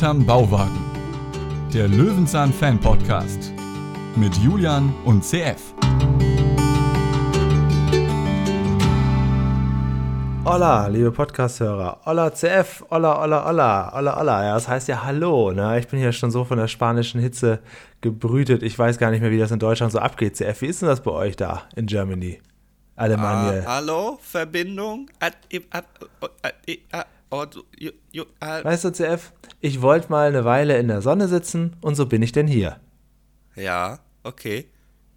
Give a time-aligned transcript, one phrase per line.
[0.00, 0.80] Hinterm Bauwagen.
[1.74, 3.52] Der Löwenzahn Fan Podcast
[4.16, 5.74] mit Julian und CF.
[10.42, 12.00] Hola, liebe Podcast-Hörer.
[12.06, 14.44] Hola CF, hola, hola, hola, hola, hola.
[14.46, 15.50] Ja, das heißt ja Hallo.
[15.50, 15.78] Ne?
[15.78, 17.58] Ich bin hier schon so von der spanischen Hitze
[18.00, 18.62] gebrütet.
[18.62, 20.34] Ich weiß gar nicht mehr, wie das in Deutschland so abgeht.
[20.34, 22.40] CF, wie ist denn das bei euch da in Germany?
[22.96, 23.64] Alemannia.
[23.64, 25.10] Uh, hallo, Verbindung.
[27.30, 32.22] Weißt du, CF, ich wollte mal eine Weile in der Sonne sitzen und so bin
[32.22, 32.80] ich denn hier.
[33.54, 34.68] Ja, okay.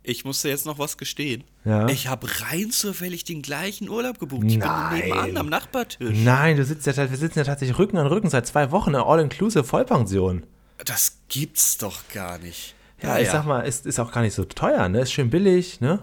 [0.06, 1.46] Ich musste jetzt noch was gestehen.
[1.64, 1.88] Ja.
[1.88, 4.44] Ich habe rein zufällig den gleichen Urlaub gebucht.
[4.48, 4.90] Ich Nein.
[4.90, 6.18] bin nebenan am Nachbartisch.
[6.24, 8.96] Nein, du sitzt ja, wir sitzen ja tatsächlich Rücken an Rücken seit zwei Wochen in
[8.98, 10.46] All-Inclusive Vollpension.
[10.84, 12.76] Das gibt's doch gar nicht.
[13.02, 15.02] Ja, ich sag mal, ist, ist auch gar nicht so teuer, ne?
[15.02, 16.00] Ist schön billig, ne?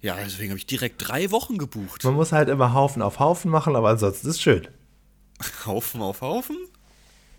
[0.00, 2.04] Ja, deswegen habe ich direkt drei Wochen gebucht.
[2.04, 4.68] Man muss halt immer Haufen auf Haufen machen, aber ansonsten ist schön.
[5.66, 6.56] Haufen auf Haufen?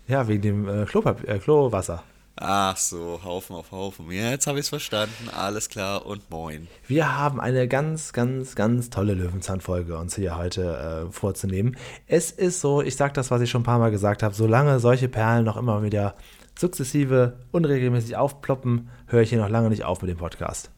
[0.06, 2.02] Ja, wegen dem äh, Klopapier, äh, Klowasser.
[2.40, 4.10] Ach so, Haufen auf Haufen.
[4.12, 5.28] Ja, jetzt habe ich es verstanden.
[5.34, 6.68] Alles klar und moin.
[6.86, 11.76] Wir haben eine ganz, ganz, ganz tolle Löwenzahn-Folge uns hier heute äh, vorzunehmen.
[12.06, 14.78] Es ist so, ich sage das, was ich schon ein paar Mal gesagt habe, solange
[14.78, 16.14] solche Perlen noch immer wieder
[16.56, 20.70] sukzessive, unregelmäßig aufploppen, höre ich hier noch lange nicht auf mit dem Podcast.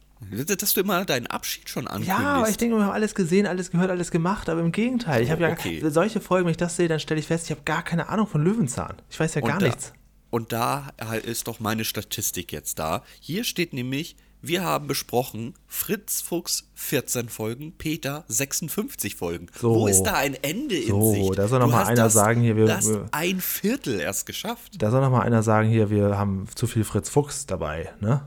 [0.59, 2.21] Dass du immer deinen Abschied schon ankündigst.
[2.21, 5.23] Ja, aber ich denke, wir haben alles gesehen, alles gehört, alles gemacht, aber im Gegenteil.
[5.23, 5.83] Ich habe ja Okay.
[5.89, 8.27] solche Folgen, wenn ich das sehe, dann stelle ich fest, ich habe gar keine Ahnung
[8.27, 8.97] von Löwenzahn.
[9.09, 9.93] Ich weiß ja gar Und da- nichts.
[10.29, 13.03] Und da halt ist doch meine Statistik jetzt da.
[13.19, 19.47] Hier steht nämlich, wir haben besprochen, Fritz Fuchs 14 Folgen, Peter 56 Folgen.
[19.59, 19.75] So.
[19.75, 21.39] Wo ist da ein Ende in So, Sicht?
[21.39, 23.41] da soll noch Du mal hast einer das, sagen, hier, wir- Du hast wir- ein
[23.41, 24.75] Viertel erst geschafft.
[24.79, 28.23] Da soll noch mal einer sagen, hier, wir haben zu viel Fritz Fuchs dabei, ne?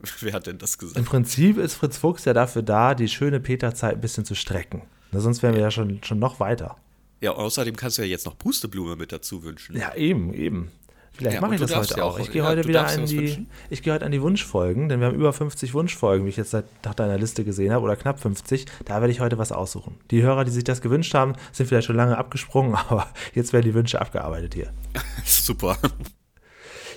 [0.20, 1.06] Wer hat denn das Im gesagt?
[1.06, 4.82] Prinzip ist Fritz Fuchs ja dafür da, die schöne Peter-Zeit ein bisschen zu strecken.
[5.12, 6.76] Na, sonst wären wir ja schon, schon noch weiter.
[7.20, 9.76] Ja, außerdem kannst du ja jetzt noch Pusteblume mit dazu wünschen.
[9.76, 10.70] Ja, eben, eben.
[11.12, 12.18] Vielleicht Ja, mache ich das heute ja auch.
[12.18, 15.08] Ich gehe ja, heute wieder an die, ich gehe heute an die Wunschfolgen, denn wir
[15.08, 18.66] haben über 50 Wunschfolgen, wie ich jetzt nach deiner Liste gesehen habe, oder knapp 50.
[18.84, 19.98] Da werde ich heute was aussuchen.
[20.10, 23.66] Die Hörer, die sich das gewünscht haben, sind vielleicht schon lange abgesprungen, aber jetzt werden
[23.66, 24.72] die Wünsche abgearbeitet hier.
[25.24, 25.76] Super.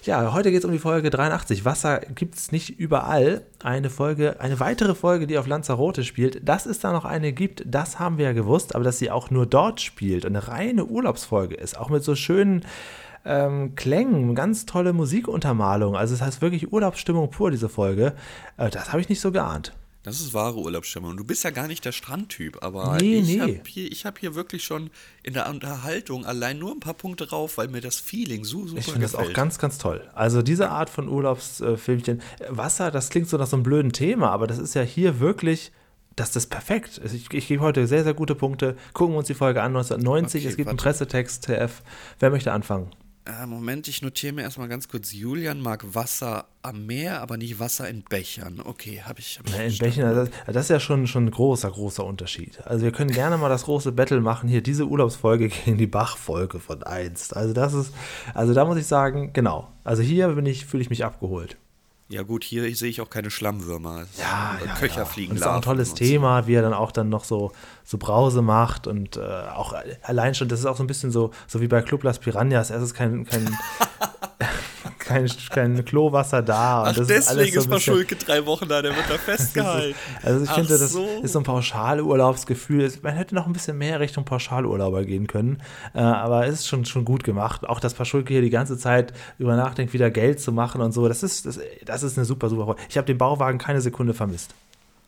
[0.06, 1.64] Ja, heute geht es um die Folge 83.
[1.64, 3.46] Wasser gibt es nicht überall.
[3.64, 6.46] Eine Folge, eine weitere Folge, die auf Lanzarote spielt.
[6.46, 9.32] Dass es da noch eine gibt, das haben wir ja gewusst, aber dass sie auch
[9.32, 12.66] nur dort spielt und eine reine Urlaubsfolge ist, auch mit so schönen
[13.24, 15.96] ähm, Klängen, ganz tolle Musikuntermalung.
[15.96, 18.14] Also es heißt wirklich Urlaubsstimmung pur, diese Folge.
[18.58, 19.72] Äh, das habe ich nicht so geahnt.
[20.04, 21.12] Das ist wahre Urlaubsstimmung.
[21.12, 23.40] Und du bist ja gar nicht der Strandtyp, aber Nee, ich nee.
[23.40, 24.90] habe hier, ich hab hier wirklich schon
[25.24, 28.80] in der Unterhaltung allein nur ein paar Punkte drauf, weil mir das Feeling so super
[28.80, 30.08] Ich finde das auch ganz, ganz toll.
[30.14, 32.22] Also diese Art von Urlaubsfilmchen.
[32.50, 35.72] Wasser, das klingt so nach so einem blöden Thema, aber das ist ja hier wirklich,
[36.18, 37.00] das ist perfekt.
[37.02, 38.76] Also Ich, ich gebe heute sehr, sehr gute Punkte.
[38.94, 40.42] Gucken wir uns die Folge an, 1990.
[40.42, 40.90] Okay, es gibt einen warte.
[40.90, 41.82] Pressetext, TF.
[42.20, 42.92] Wer möchte anfangen?
[43.26, 45.14] Äh, Moment, ich notiere mir erstmal ganz kurz.
[45.14, 48.60] Julian mag Wasser am Meer, aber nicht Wasser in Bechern.
[48.62, 49.40] Okay, habe ich.
[49.40, 52.60] Hab ich Na, In also das, das ist ja schon, schon ein großer, großer Unterschied.
[52.66, 56.60] Also wir können gerne mal das große Battle machen, hier diese Urlaubsfolge gegen die Bach-Folge
[56.60, 57.36] von einst.
[57.36, 57.94] Also das ist,
[58.34, 59.72] also da muss ich sagen, genau.
[59.86, 61.58] Also hier bin ich, fühle ich mich abgeholt.
[62.10, 64.06] Ja, gut, hier sehe ich auch keine Schlammwürmer.
[64.18, 65.06] Ja, sind ja, Köcher ja.
[65.06, 66.04] fliegen Und das ist auch ein tolles und so.
[66.04, 67.52] Thema, wie er dann auch dann noch so,
[67.84, 71.32] so Brause macht und äh, auch allein schon, das ist auch so ein bisschen so,
[71.48, 72.70] so wie bei Club Las Piranhas.
[72.70, 73.46] Es ist kein, kein,
[75.06, 76.82] kein, kein Klowasser da.
[76.84, 79.96] Und Ach, das deswegen alles so ist Paschulke drei Wochen da, der wird da festgehalten.
[80.22, 81.08] Also ich Ach finde, das so.
[81.22, 82.92] ist so ein Pauschalurlaubsgefühl.
[83.02, 85.62] Man hätte noch ein bisschen mehr Richtung Pauschalurlauber gehen können,
[85.94, 87.68] äh, aber es ist schon, schon gut gemacht.
[87.68, 91.08] Auch dass Paschulke hier die ganze Zeit über nachdenkt, wieder Geld zu machen und so.
[91.08, 92.82] Das ist, das, das ist eine super, super Folge.
[92.90, 94.54] Ich habe den Bauwagen keine Sekunde vermisst.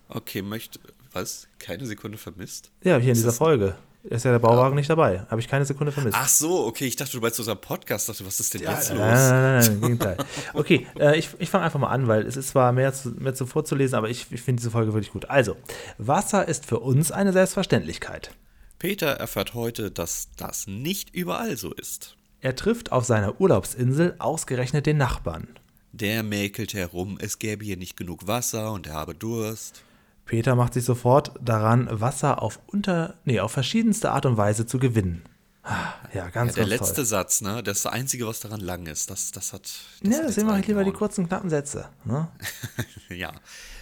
[0.09, 0.79] Okay, möchte.
[1.13, 1.47] Was?
[1.59, 2.71] Keine Sekunde vermisst?
[2.83, 3.75] Ja, hier in Ist dieser das- Folge.
[4.09, 5.25] Ist ja der Bauwagen nicht dabei.
[5.29, 6.15] Habe ich keine Sekunde vermisst.
[6.19, 8.07] Ach so, okay, ich dachte, du meinst unserem Podcast.
[8.07, 9.07] Dachte, was ist denn jetzt Nein, los?
[9.07, 10.17] nein, nein, nein, im Gegenteil.
[10.53, 13.33] Okay, äh, ich, ich fange einfach mal an, weil es ist zwar mehr, zu, mehr
[13.33, 15.29] zu vorzulesen, aber ich, ich finde diese Folge wirklich gut.
[15.29, 15.55] Also,
[15.97, 18.31] Wasser ist für uns eine Selbstverständlichkeit.
[18.77, 22.15] Peter erfährt heute, dass das nicht überall so ist.
[22.41, 25.47] Er trifft auf seiner Urlaubsinsel ausgerechnet den Nachbarn.
[25.93, 29.81] Der mäkelt herum, es gäbe hier nicht genug Wasser und er habe Durst.
[30.25, 34.79] Peter macht sich sofort daran, Wasser auf unter, nee, auf verschiedenste Art und Weise zu
[34.79, 35.23] gewinnen.
[35.63, 37.05] Ah, Ja, ganz, Der ganz letzte toll.
[37.05, 37.63] Satz, ne?
[37.63, 39.09] Das ist das Einzige, was daran lang ist.
[39.09, 39.63] Das, das hat.
[40.01, 41.89] Das Ja, deswegen mache ich lieber die kurzen, knappen Sätze.
[42.05, 42.27] Ne?
[43.09, 43.33] Ja.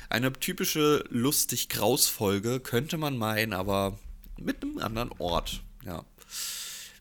[0.10, 3.98] Eine typische lustig-graus-Folge könnte man meinen, aber
[4.38, 5.62] mit einem anderen Ort.
[5.86, 6.04] Ja.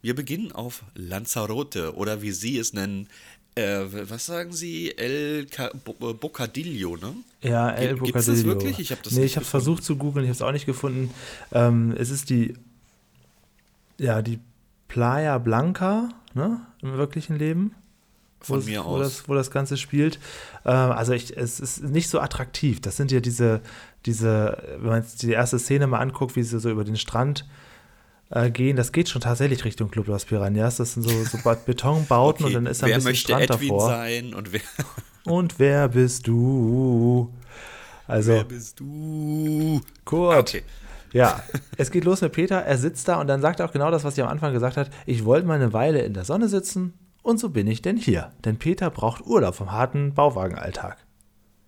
[0.00, 3.08] Wir beginnen auf Lanzarote oder wie Sie es nennen.
[3.54, 4.96] Äh, was sagen Sie?
[4.96, 5.46] El
[5.84, 7.14] Bo- äh, Bocadillo, ne?
[7.42, 8.54] Ja, El Gibt- gibt's das Bocadillo.
[8.54, 8.78] wirklich?
[8.80, 11.10] Ich hab das nee, ich habe versucht zu googeln, ich habe es auch nicht gefunden.
[11.52, 12.54] Ähm, es ist die,
[13.98, 14.38] ja, die
[14.88, 17.74] Playa Blanca, ne, im wirklichen Leben.
[18.40, 19.00] Von wo, mir es, wo, aus.
[19.00, 20.18] das, wo das Ganze spielt.
[20.64, 22.80] Äh, also ich, es ist nicht so attraktiv.
[22.80, 23.60] Das sind ja diese,
[24.06, 27.40] diese, wenn man jetzt die erste Szene mal anguckt, wie sie so über den Strand
[27.40, 27.44] äh,
[28.52, 30.76] gehen, das geht schon tatsächlich Richtung Club Los Piranhas.
[30.76, 33.50] Das sind so, so Betonbauten Okay, und dann ist da ein wer bisschen möchte Strand
[33.50, 33.88] Edwin davor.
[33.88, 34.60] sein und wer,
[35.24, 37.32] Und wer bist du?
[38.06, 39.80] Also, wer bist du?
[40.04, 40.38] Kurt.
[40.38, 40.62] Okay.
[41.12, 41.42] Ja,
[41.76, 42.56] es geht los mit Peter.
[42.56, 44.76] Er sitzt da und dann sagt er auch genau das, was ich am Anfang gesagt
[44.76, 44.90] hat.
[45.06, 48.32] Ich wollte mal eine Weile in der Sonne sitzen und so bin ich denn hier.
[48.44, 50.96] Denn Peter braucht Urlaub vom harten Bauwagenalltag.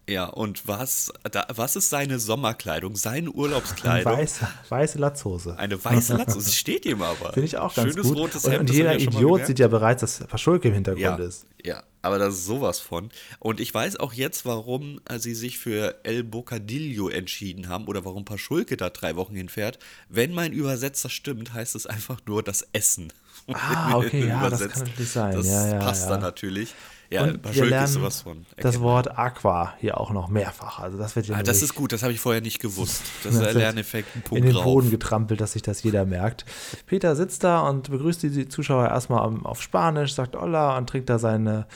[0.08, 4.12] Ja, und was, da, was ist seine Sommerkleidung, seine Eine Urlaubskleidung?
[4.12, 5.58] weiße, weiße Latzhose.
[5.58, 7.32] Eine weiße Latzhose, steht ihm aber.
[7.32, 8.18] Finde ich auch ganz Schönes gut.
[8.18, 11.16] rotes und, Hemd, und das jeder Idiot sieht ja bereits, dass Paschulke im Hintergrund ja,
[11.16, 11.46] ist.
[11.64, 13.08] ja, aber da ist sowas von.
[13.38, 18.04] Und ich weiß auch jetzt, warum äh, sie sich für El Bocadillo entschieden haben oder
[18.04, 19.78] warum Paschulke da drei Wochen hinfährt.
[20.10, 23.10] Wenn mein Übersetzer stimmt, heißt es einfach nur das Essen.
[23.52, 25.34] Ah, okay, ja, das kann natürlich sein.
[25.34, 26.10] Das Ja, ja, passt ja.
[26.10, 26.74] dann natürlich.
[27.10, 28.46] Ja, und wir Paschulke ist lernen sowas von.
[28.56, 28.80] das.
[28.80, 30.78] Wort Aqua hier auch noch mehrfach.
[30.80, 33.02] Also das wird ja Ah, das ist gut, das habe ich vorher nicht gewusst.
[33.24, 34.64] Das ist ein Lerneffekt, ein Punkt in den drauf.
[34.64, 36.44] Boden getrampelt, dass sich das jeder merkt.
[36.86, 41.18] Peter sitzt da und begrüßt die Zuschauer erstmal auf Spanisch, sagt Hola und trinkt da
[41.18, 41.66] seine,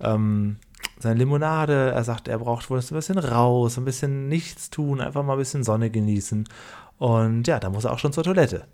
[0.00, 0.56] ähm,
[0.98, 1.90] seine Limonade.
[1.92, 5.38] Er sagt, er braucht wohl ein bisschen raus, ein bisschen nichts tun, einfach mal ein
[5.38, 6.48] bisschen Sonne genießen.
[6.98, 8.66] Und ja, da muss er auch schon zur Toilette.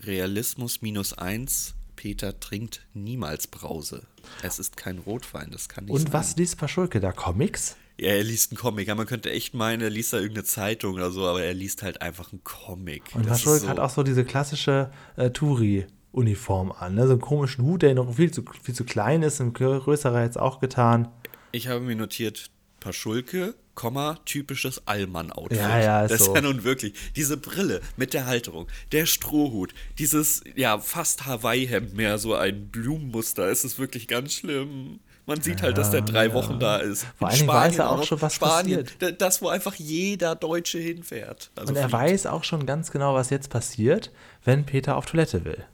[0.00, 1.75] Realismus minus eins.
[1.96, 4.06] Peter trinkt niemals Brause.
[4.42, 6.12] Es ist kein Rotwein, das kann nicht Und sein.
[6.12, 7.12] was liest Paschulke da?
[7.12, 7.76] Comics?
[7.98, 8.88] Ja, er liest einen Comic.
[8.88, 11.82] Ja, man könnte echt meinen, er liest da irgendeine Zeitung oder so, aber er liest
[11.82, 13.02] halt einfach einen Comic.
[13.14, 16.94] Und Das Paschulke so, hat auch so diese klassische äh, Touri-Uniform an.
[16.94, 17.06] Ne?
[17.06, 20.38] So einen komischen Hut, der noch viel zu, viel zu klein ist, ein größerer jetzt
[20.38, 21.08] auch getan.
[21.52, 22.50] Ich habe mir notiert,
[22.80, 25.58] Paschulke, Komma, typisches Allmann-Outfit.
[25.58, 26.32] Ja, ja, ist Das so.
[26.32, 26.94] ist ja nun wirklich.
[27.14, 33.46] Diese Brille mit der Halterung, der Strohhut, dieses, ja, fast Hawaii-Hemd mehr, so ein Blumenmuster.
[33.48, 34.98] Es ist wirklich ganz schlimm.
[35.28, 37.04] Man sieht halt, dass der drei Wochen da ist.
[37.18, 39.02] Vor Dingen weiß Spanien er auch schon, was Spanien, passiert.
[39.02, 41.50] da- Das, wo einfach jeder Deutsche hinfährt.
[41.56, 41.92] Also Und er fliegt.
[41.92, 44.12] weiß auch schon ganz genau, was jetzt passiert,
[44.44, 45.64] wenn Peter auf Toilette will.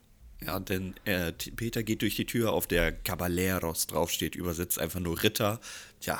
[0.44, 5.22] Ja, denn äh, Peter geht durch die Tür, auf der Caballeros draufsteht, übersetzt einfach nur
[5.22, 5.60] Ritter.
[6.00, 6.19] Tja,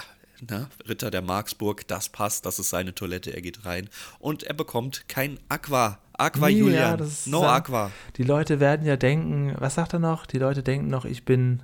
[0.50, 0.68] ne?
[0.88, 3.88] Ritter der Marksburg, das passt, das ist seine Toilette, er geht rein.
[4.18, 5.98] Und er bekommt kein Aqua.
[6.14, 6.80] Aqua Nee, Julian.
[6.82, 7.90] ja, das ist no ja- Aqua.
[8.16, 10.26] Die Leute werden ja denken, was sagt er noch?
[10.26, 11.62] Die Leute denken noch, ich bin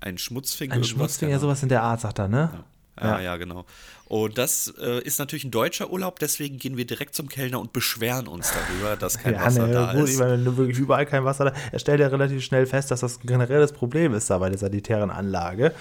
[0.00, 0.74] Ein Schmutzfinger.
[0.74, 2.50] ein Schmutzfinger, sowas in der Art, sagt er, ne?
[2.52, 2.64] Ja,
[3.00, 3.64] ja, genau.
[4.06, 7.72] Und das äh, ist natürlich ein deutscher Urlaub, deswegen gehen wir direkt zum Kellner und
[7.72, 10.12] beschweren uns darüber, dass kein Ja, Wasser ne, da gut, ist.
[10.12, 13.18] ich meine, wirklich überall kein Wasser da Er stellt ja relativ schnell fest, dass das
[13.24, 15.72] ein generelles Problem ist da bei der sanitären Anlage.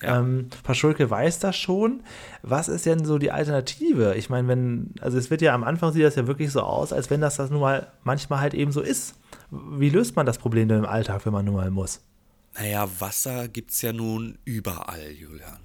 [0.00, 0.20] Ja.
[0.20, 2.02] Ähm, Paschulke weiß das schon.
[2.42, 4.14] Was ist denn so die Alternative?
[4.14, 6.92] Ich meine, wenn, also es wird ja am Anfang sieht das ja wirklich so aus,
[6.92, 9.16] als wenn das das nun mal manchmal halt eben so ist.
[9.50, 12.00] Wie löst man das Problem denn im Alltag, wenn man nun mal muss?
[12.54, 15.58] Naja, Wasser gibt es ja nun überall, Julian.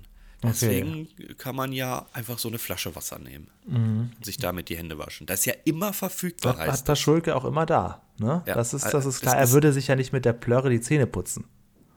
[0.43, 1.07] Deswegen
[1.37, 5.25] kann man ja einfach so eine Flasche Wasser nehmen und sich damit die Hände waschen.
[5.25, 6.53] Das ist ja immer verfügbar.
[6.53, 6.83] Das hat das.
[6.83, 8.03] Paschulke auch immer da.
[8.19, 8.43] Ne?
[8.45, 9.35] Ja, das, ist, äh, das ist klar.
[9.35, 11.45] Er würde sich ja nicht mit der Plörre die Zähne putzen.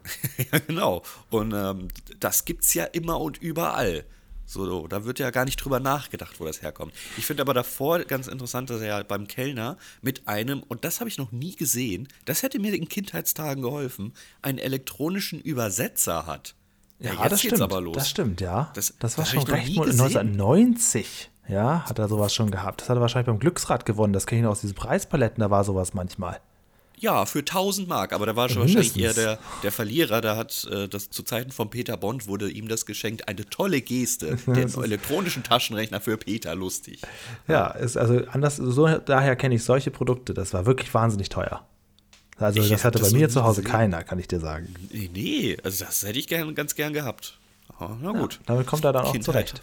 [0.51, 1.03] ja, genau.
[1.29, 1.89] Und ähm,
[2.19, 4.05] das gibt es ja immer und überall.
[4.51, 6.93] So, da wird ja gar nicht drüber nachgedacht, wo das herkommt.
[7.17, 10.99] Ich finde aber davor ganz interessant, dass er ja beim Kellner mit einem, und das
[10.99, 16.55] habe ich noch nie gesehen, das hätte mir in Kindheitstagen geholfen, einen elektronischen Übersetzer hat.
[17.01, 17.61] Ja, jetzt das stimmt.
[17.61, 17.95] aber los.
[17.95, 18.71] Das stimmt, ja.
[18.75, 20.01] Das- Das, war das schon recht nie mo- gesehen.
[20.01, 21.29] 1990.
[21.47, 22.81] Ja, hat er sowas schon gehabt.
[22.81, 24.13] Das hat er wahrscheinlich beim Glücksrad gewonnen.
[24.13, 26.39] Das kenne ich noch aus diesen Preispaletten, da war sowas manchmal.
[26.97, 30.21] Ja, für 1000 Mark, aber da war schon wahrscheinlich eher der, der Verlierer.
[30.21, 33.27] Da hat äh, das zu Zeiten von Peter Bond wurde ihm das geschenkt.
[33.27, 34.35] Eine tolle Geste.
[34.45, 37.01] Den elektronischen Taschenrechner für Peter, lustig.
[37.47, 40.35] Ja, ist also anders, so daher kenne ich solche Produkte.
[40.35, 41.65] Das war wirklich wahnsinnig teuer.
[42.41, 43.71] Also Ich das hatte das bei mir zu Hause gesehen.
[43.77, 44.73] keiner, kann ich dir sagen.
[44.91, 47.37] Nee, Nee, also das hätte ich gern, ganz gern gehabt.
[47.77, 48.39] Aber na gut.
[48.45, 49.61] Damit kommt er dann auch Kindheit, zurecht.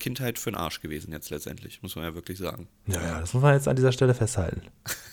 [0.00, 2.66] Kindheit für den Arsch gewesen jetzt letztendlich, muss man ja wirklich sagen.
[2.86, 4.62] Ja, ja, das muss man jetzt an dieser Stelle festhalten.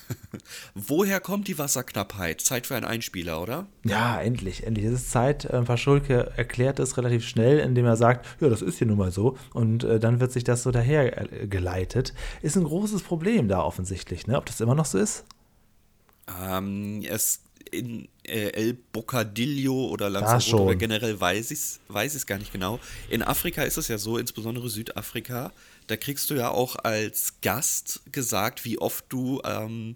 [0.74, 2.42] Woher kommt die Wasserknappheit?
[2.42, 3.68] Zeit für einen Einspieler, oder?
[3.84, 4.86] Ja, endlich, endlich.
[4.86, 5.48] Es ist Zeit.
[5.52, 9.12] Ähm, Paschulke erklärt es relativ schnell, indem er sagt, ja, das ist hier nun mal
[9.12, 9.38] so.
[9.54, 12.14] Und äh, dann wird sich das so daher äh, geleitet.
[12.42, 14.38] Ist ein großes Problem da offensichtlich, ne?
[14.38, 15.26] Ob das immer noch so ist?
[16.28, 17.42] Ähm, es
[17.72, 20.10] in äh, El Bocadillo oder.
[20.10, 22.80] Lanzarote oder generell weiß ich es weiß ich's gar nicht genau.
[23.10, 25.52] In Afrika ist es ja so, insbesondere Südafrika,
[25.88, 29.96] da kriegst du ja auch als Gast gesagt, wie oft du ähm,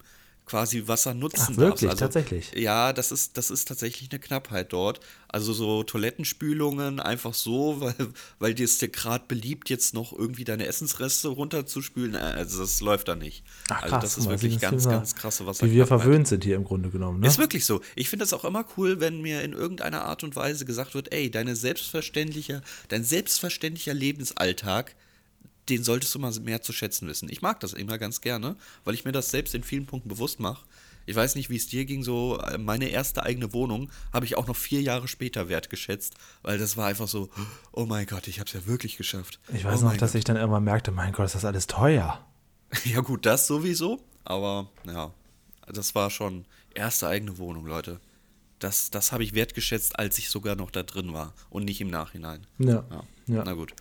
[0.50, 1.90] quasi Wasser nutzen Ach, wirklich?
[1.92, 2.02] darfst.
[2.02, 2.52] Also, Tatsächlich?
[2.56, 5.00] Ja, das ist, das ist tatsächlich eine Knappheit dort.
[5.28, 7.94] Also so Toilettenspülungen einfach so, weil,
[8.40, 12.16] weil dir es dir gerade beliebt, jetzt noch irgendwie deine Essensreste runterzuspülen.
[12.16, 13.44] äh, Also das läuft da nicht.
[13.70, 15.72] Ach, also krass, das guck ist mal, wirklich ganz, mal, ganz krasse Wasserknappheit.
[15.72, 17.20] Wie wir verwöhnt sind hier im Grunde genommen.
[17.20, 17.28] Ne?
[17.28, 17.82] Ist wirklich so.
[17.96, 21.14] Ich finde es auch immer cool, wenn mir in irgendeiner Art und Weise gesagt wird,
[21.14, 24.96] ey, deine selbstverständliche, dein selbstverständlicher Lebensalltag,
[25.70, 27.30] den solltest du mal mehr zu schätzen wissen.
[27.30, 30.40] Ich mag das immer ganz gerne, weil ich mir das selbst in vielen Punkten bewusst
[30.40, 30.66] mache.
[31.06, 34.38] Ich weiß nicht, wie es dir ging, so äh, meine erste eigene Wohnung habe ich
[34.38, 37.30] auch noch vier Jahre später wertgeschätzt, weil das war einfach so,
[37.72, 39.40] oh mein Gott, ich habe es ja wirklich geschafft.
[39.54, 42.26] Ich weiß oh noch, dass ich dann irgendwann merkte, mein Gott, ist das alles teuer.
[42.86, 44.00] Ja, gut, das sowieso.
[44.26, 45.12] Aber ja,
[45.66, 46.46] das war schon
[46.76, 48.00] erste eigene Wohnung, Leute.
[48.60, 51.90] Das, das habe ich wertgeschätzt, als ich sogar noch da drin war und nicht im
[51.90, 52.46] Nachhinein.
[52.60, 52.84] Ja.
[52.92, 53.44] Ja, Ja.
[53.46, 53.74] na gut.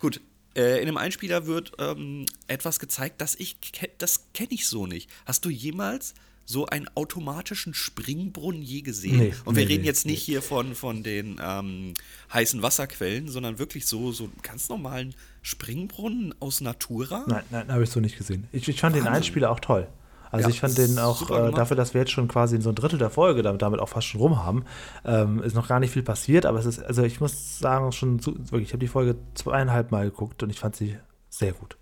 [0.00, 0.20] Gut,
[0.56, 3.56] äh, in dem Einspieler wird ähm, etwas gezeigt, das ich
[3.98, 5.10] das kenne ich so nicht.
[5.26, 6.14] Hast du jemals
[6.46, 9.18] so einen automatischen Springbrunnen je gesehen?
[9.18, 11.94] Nee, und wir nee, reden nee, jetzt nicht hier von, von den ähm,
[12.32, 17.24] heißen Wasserquellen, sondern wirklich so, so einen ganz normalen Springbrunnen aus Natura?
[17.26, 18.46] Nein, nein, habe ich so nicht gesehen.
[18.52, 19.16] Ich, ich fand den Wahnsinn.
[19.16, 19.88] Einspieler auch toll.
[20.34, 22.70] Also Ja, ich fand den auch, äh, dafür, dass wir jetzt schon quasi in so
[22.70, 24.64] ein Drittel der Folge damit, damit auch fast schon rum haben,
[25.04, 28.18] ähm, ist noch gar nicht viel passiert, aber es ist, also ich muss sagen, schon
[28.18, 30.96] so, wirklich, ich habe die Folge zweieinhalb Mal geguckt und ich fand sie
[31.30, 31.76] sehr gut.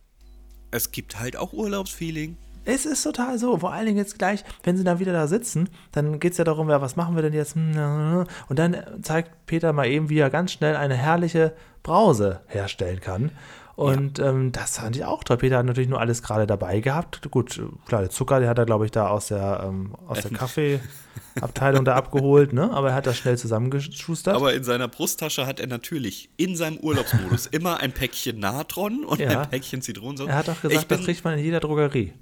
[0.70, 2.36] Es gibt halt auch Urlaubsfeeling.
[2.64, 3.58] Es ist total so.
[3.58, 6.44] Vor allen Dingen jetzt gleich, wenn sie dann wieder da sitzen, dann geht es ja
[6.44, 7.56] darum, ja, was machen wir denn jetzt?
[7.56, 8.26] Und
[8.58, 13.32] dann zeigt Peter mal eben, wie er ganz schnell eine herrliche Brause herstellen kann.
[13.74, 15.38] Und ähm, das fand ich auch toll.
[15.38, 17.20] Peter hat natürlich nur alles gerade dabei gehabt.
[17.30, 20.30] Gut, klar, der Zucker, der hat er, glaube ich, da aus der, ähm, aus der
[20.30, 22.70] Kaffeeabteilung da abgeholt, ne?
[22.70, 24.34] Aber er hat das schnell zusammengeschustert.
[24.34, 29.20] Aber in seiner Brusttasche hat er natürlich in seinem Urlaubsmodus immer ein Päckchen Natron und
[29.20, 29.42] Ja.
[29.42, 30.28] ein Päckchen Zitronensaft.
[30.28, 32.12] er hat auch gesagt, bin, das kriegt man in jeder Drogerie.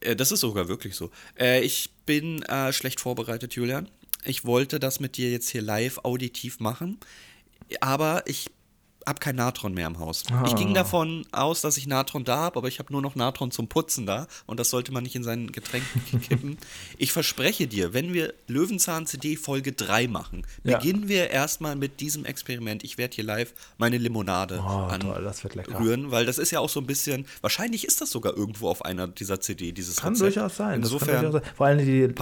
[0.00, 1.10] Äh, Das ist sogar wirklich so.
[1.38, 3.88] Äh, ich bin äh, schlecht vorbereitet, Julian.
[4.24, 6.98] Ich wollte das mit dir jetzt hier live auditiv machen,
[7.80, 8.46] aber ich
[9.06, 10.24] habe kein Natron mehr im Haus.
[10.46, 13.50] Ich ging davon aus, dass ich Natron da habe, aber ich habe nur noch Natron
[13.50, 15.84] zum Putzen da und das sollte man nicht in seinen Getränk
[16.22, 16.58] kippen.
[16.98, 20.78] Ich verspreche dir, wenn wir Löwenzahn CD Folge 3 machen, Ja.
[20.78, 22.84] beginnen wir erstmal mit diesem Experiment.
[22.84, 26.86] Ich werde hier live meine Limonade Oh, anrühren, weil das ist ja auch so ein
[26.86, 30.36] bisschen, wahrscheinlich ist das sogar irgendwo auf einer dieser CD, dieses Kann Rezept.
[30.36, 30.76] durchaus sein.
[30.80, 31.54] Insofern, durchaus sein.
[31.56, 32.14] Vor allem die ähm,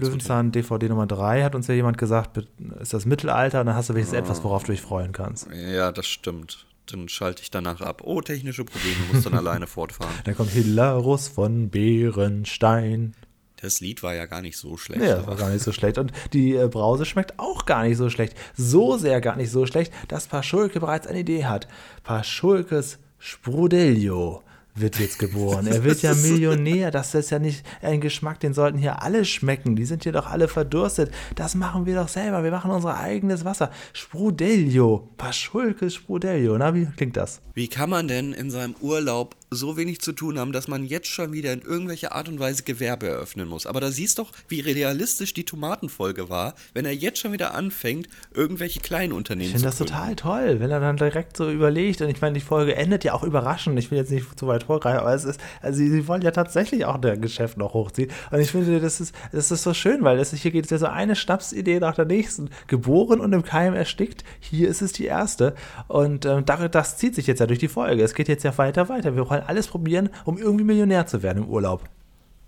[0.00, 2.38] Löwenzahn DVD Nummer 3 hat uns ja jemand gesagt,
[2.80, 4.20] ist das Mittelalter, dann hast du wenigstens Ah.
[4.20, 5.48] etwas, worauf du dich freuen kannst.
[5.52, 6.25] ja, das stimmt.
[6.26, 8.02] Dann schalte ich danach ab.
[8.04, 10.14] Oh, technische Probleme, muss dann alleine fortfahren.
[10.24, 13.14] Dann kommt Hilarus von Bärenstein.
[13.60, 15.02] Das Lied war ja gar nicht so schlecht.
[15.02, 15.98] Ja, war gar nicht so schlecht.
[15.98, 18.36] Und die äh, Brause schmeckt auch gar nicht so schlecht.
[18.54, 21.66] So sehr gar nicht so schlecht, dass Paschulke bereits eine Idee hat.
[22.02, 24.42] Paschulkes Sprudelio
[24.76, 25.66] wird jetzt geboren.
[25.76, 26.90] Er wird ja Millionär.
[26.90, 29.76] Das ist ja nicht ein Geschmack, den sollten hier alle schmecken.
[29.76, 31.12] Die sind hier doch alle verdurstet.
[31.34, 32.44] Das machen wir doch selber.
[32.44, 33.70] Wir machen unser eigenes Wasser.
[33.92, 35.08] Sprudelio.
[35.16, 36.56] Paschulkes Sprudelio.
[36.58, 37.40] Na, wie klingt das?
[37.54, 41.06] Wie kann man denn in seinem Urlaub so wenig zu tun haben, dass man jetzt
[41.08, 43.66] schon wieder in irgendwelcher Art und Weise Gewerbe eröffnen muss?
[43.66, 48.08] Aber da siehst doch, wie realistisch die Tomatenfolge war, wenn er jetzt schon wieder anfängt,
[48.34, 49.92] irgendwelche kleinen Ich Unternehmen finde zu das gründen.
[49.92, 52.00] total toll, wenn er dann direkt so überlegt.
[52.02, 53.78] Und ich meine, die Folge endet ja auch überraschend.
[53.78, 56.30] Ich will jetzt nicht zu weit vorgreifen, aber es ist, also sie, sie wollen ja
[56.32, 58.10] tatsächlich auch der Geschäft noch hochziehen.
[58.30, 60.78] Und ich finde, das ist, das ist so schön, weil das, hier geht es ja
[60.78, 62.50] so eine Schnapsidee nach der nächsten.
[62.66, 64.24] Geboren und im Keim erstickt.
[64.40, 65.54] Hier ist es die erste.
[65.88, 68.02] Und ähm, da- das zieht sich jetzt ja durch die Folge.
[68.02, 69.14] Es geht jetzt ja weiter, weiter.
[69.14, 71.88] Wir wollen alles probieren, um irgendwie Millionär zu werden im Urlaub.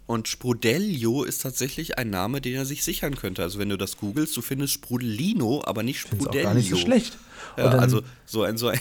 [0.06, 3.42] Und Sprudelio ist tatsächlich ein Name, den er sich sichern könnte.
[3.42, 6.30] Also wenn du das googelst, du findest Sprudelino, aber nicht Sprudelio.
[6.30, 7.18] auch gar nicht so schlecht.
[7.56, 8.78] Ja, also so ein, so ein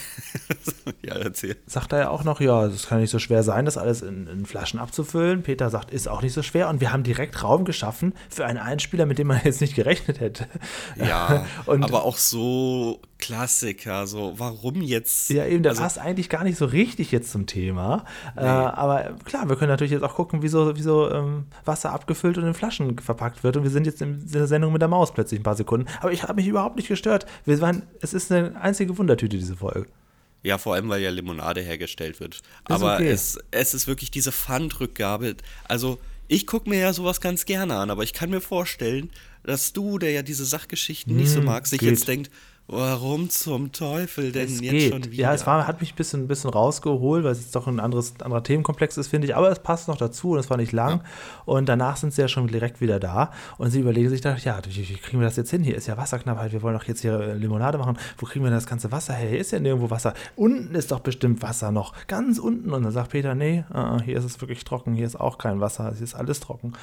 [1.06, 1.56] ja, erzähl.
[1.68, 4.28] sagt er ja auch noch, ja, es kann nicht so schwer sein, das alles in,
[4.28, 5.44] in Flaschen abzufüllen.
[5.44, 6.70] Peter sagt, ist auch nicht so schwer.
[6.70, 10.20] Und wir haben direkt Raum geschaffen für einen Einspieler, mit dem man jetzt nicht gerechnet
[10.20, 10.48] hätte.
[10.96, 15.30] Ja, Und- aber auch so Klassiker, so warum jetzt?
[15.32, 18.06] Ja, eben, der also, passt eigentlich gar nicht so richtig jetzt zum Thema.
[18.36, 21.94] Äh, aber klar, wir können natürlich jetzt auch gucken, wie so, wie so ähm, Wasser
[21.94, 23.58] abgefüllt und in Flaschen verpackt wird.
[23.58, 25.88] Und wir sind jetzt in der Sendung mit der Maus plötzlich ein paar Sekunden.
[26.00, 27.26] Aber ich habe mich überhaupt nicht gestört.
[27.44, 29.88] Wir waren, es ist eine einzige Wundertüte, diese Folge.
[30.44, 32.42] Ja, vor allem, weil ja Limonade hergestellt wird.
[32.66, 33.10] Aber okay.
[33.10, 35.36] es, es ist wirklich diese Pfandrückgabe.
[35.68, 39.10] Also, ich gucke mir ja sowas ganz gerne an, aber ich kann mir vorstellen,
[39.44, 41.90] dass du, der ja diese Sachgeschichten nicht so magst, sich geht.
[41.90, 42.30] jetzt denkt,
[42.70, 44.92] Warum zum Teufel denn Es jetzt geht.
[44.92, 45.14] schon wieder?
[45.14, 47.80] Ja, es war, hat mich ein bisschen, ein bisschen rausgeholt, weil es jetzt doch ein
[47.80, 49.38] anderes, anderer Themenkomplex ist, finde ich.
[49.38, 51.02] Aber es passt noch dazu und es war nicht lang.
[51.46, 53.32] Und danach sind sie ja schon direkt wieder da.
[53.58, 55.64] Und sie überlegen sich dann, ja, wie, wie kriegen wir das jetzt hin?
[55.64, 56.52] Hier ist ja Wasserknappheit.
[56.52, 57.98] Wir wollen doch jetzt hier äh, Limonade machen.
[58.18, 59.30] Wo kriegen wir denn das ganze Wasser her?
[59.30, 60.14] Hier ist ja nirgendwo Wasser.
[60.36, 61.94] Unten ist doch bestimmt Wasser noch.
[62.08, 62.74] Ganz unten.
[62.74, 64.94] Und dann sagt Peter, nee, äh, hier ist es wirklich trocken.
[64.94, 65.94] Hier ist auch kein Wasser.
[65.94, 66.74] Hier ist alles trocken.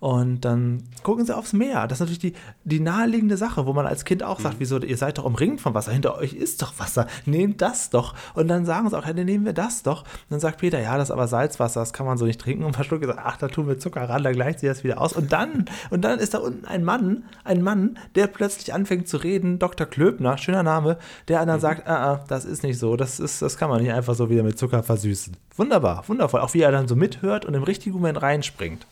[0.00, 1.86] Und dann gucken sie aufs Meer.
[1.86, 2.32] Das ist natürlich die,
[2.64, 5.74] die naheliegende Sache, wo man als Kind auch sagt, wieso, ihr seid doch umringt vom
[5.74, 5.90] Wasser.
[5.90, 7.08] Hinter euch ist doch Wasser.
[7.26, 8.14] Nehmt das doch.
[8.34, 10.02] Und dann sagen sie auch, ja, dann nehmen wir das doch.
[10.02, 12.64] Und dann sagt Peter, ja, das ist aber Salzwasser, das kann man so nicht trinken.
[12.64, 15.12] Und Verschlucke sagt, ach, da tun wir Zucker ran, dann gleicht sich das wieder aus.
[15.12, 19.16] Und dann, und dann ist da unten ein Mann, ein Mann, der plötzlich anfängt zu
[19.16, 19.86] reden, Dr.
[19.86, 23.58] Klöbner, schöner Name, der dann sagt, ah, ah, das ist nicht so, das, ist, das
[23.58, 25.36] kann man nicht einfach so wieder mit Zucker versüßen.
[25.56, 26.40] Wunderbar, wundervoll.
[26.40, 28.86] Auch wie er dann so mithört und im richtigen Moment reinspringt.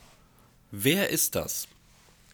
[0.71, 1.67] Wer ist das?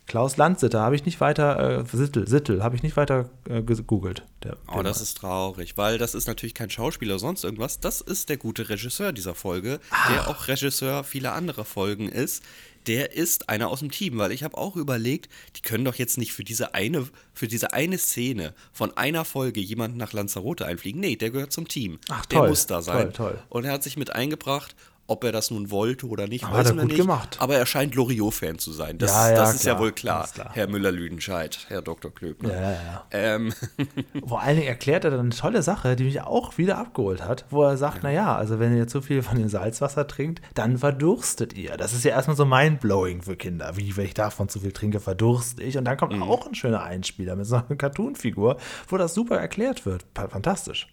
[0.09, 4.23] Klaus Landsitter habe ich nicht weiter, äh, Sittel, Sittel, habe ich nicht weiter äh, gegoogelt.
[4.43, 5.03] Der, Oh, der das Mann.
[5.03, 7.79] ist traurig, weil das ist natürlich kein Schauspieler sonst irgendwas.
[7.79, 10.11] Das ist der gute Regisseur dieser Folge, Ah.
[10.11, 12.43] der auch Regisseur vieler anderer Folgen ist.
[12.87, 16.17] Der ist einer aus dem Team, weil ich habe auch überlegt, die können doch jetzt
[16.17, 20.99] nicht für diese eine, für diese eine Szene von einer Folge jemanden nach Lanzarote einfliegen.
[21.01, 21.99] Nee, der gehört zum Team.
[22.09, 23.13] Ach, der toll, muss da sein.
[23.13, 23.39] toll, toll.
[23.49, 24.75] Und er hat sich mit eingebracht.
[25.09, 26.97] Ob er das nun wollte oder nicht, Aber weiß er man nicht.
[26.97, 27.37] gemacht.
[27.39, 28.99] Aber er scheint Loriot-Fan zu sein.
[28.99, 30.51] Das, Ja, ja, das ist ja wohl klar, klar.
[30.53, 32.13] Herr Müller-Lüdenscheid, Herr Dr.
[32.13, 32.53] Klöbner.
[32.53, 33.05] Ja, ja, ja.
[33.11, 33.53] Ähm,
[34.27, 37.45] Vor allen Dingen erklärt er dann eine tolle Sache, die mich auch wieder abgeholt hat,
[37.49, 41.53] wo er sagt, naja, also wenn ihr zu viel von dem Salzwasser trinkt, dann verdurstet
[41.53, 41.75] ihr.
[41.75, 43.77] Das ist ja erstmal so mindblowing für Kinder.
[43.77, 45.75] Wie, wenn ich davon zu viel trinke, verdurste ich.
[45.75, 49.87] Und dann kommt auch ein schöner Einspieler mit so einer Cartoon-Figur, wo das super erklärt
[49.87, 50.05] wird.
[50.13, 50.87] Fantastisch.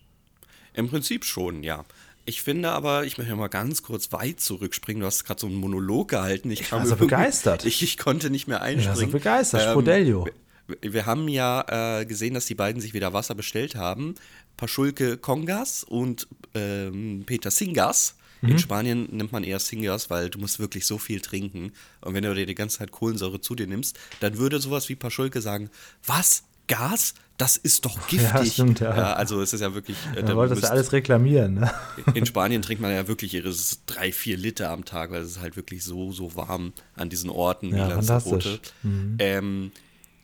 [0.72, 1.84] Im Prinzip schon, ja.
[2.28, 5.00] Ich finde aber, ich möchte mal ganz kurz weit zurückspringen.
[5.00, 6.50] Du hast gerade so einen Monolog gehalten.
[6.50, 7.64] Ich, kam war so begeistert.
[7.64, 8.96] Ich, ich konnte nicht mehr war einspringen.
[8.96, 10.26] so begeistert, Spodelio.
[10.66, 14.16] Wir, wir haben ja äh, gesehen, dass die beiden sich wieder Wasser bestellt haben.
[14.56, 18.16] Paschulke Kongas und ähm, Peter Singas.
[18.40, 18.48] Mhm.
[18.48, 21.72] In Spanien nimmt man eher Singas, weil du musst wirklich so viel trinken.
[22.00, 24.96] Und wenn du dir die ganze Zeit Kohlensäure zu dir nimmst, dann würde sowas wie
[24.96, 25.70] Paschulke sagen,
[26.04, 26.42] was?
[26.66, 27.14] Gas?
[27.38, 28.52] Das ist doch giftig.
[28.54, 29.12] stimmt, ja.
[29.12, 29.96] also es ist ja wirklich...
[30.16, 31.70] Äh, Da wolltest du müsst- alles reklamieren, ne?
[32.14, 33.52] in Spanien trinkt man ja wirklich ihre
[33.86, 37.28] drei, vier Liter am Tag, weil es ist halt wirklich so, so warm an diesen
[37.28, 38.60] Orten Ja, fantastisch.
[38.82, 39.16] Mhm.
[39.18, 39.72] Ähm,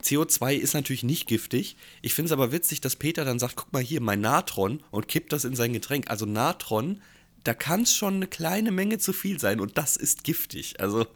[0.02, 1.76] CO2 ist natürlich nicht giftig.
[2.00, 5.06] Ich finde es aber witzig, dass Peter dann sagt, guck mal hier, mein Natron und
[5.06, 6.10] kippt das in sein Getränk.
[6.10, 7.00] Also Natron,
[7.44, 10.80] da kann es schon eine kleine Menge zu viel sein und das ist giftig.
[10.80, 11.06] Also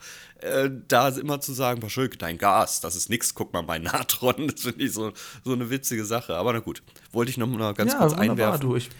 [0.40, 3.82] äh, da ist immer zu sagen, Paschulke, dein Gas, das ist nix, guck mal mein
[3.84, 4.48] Natron.
[4.48, 5.12] Das finde ich so,
[5.44, 6.34] so eine witzige Sache.
[6.36, 8.60] Aber na gut, wollte ich noch mal ganz ja, kurz einwerfen.
[8.60, 8.76] du.
[8.76, 8.90] Ich,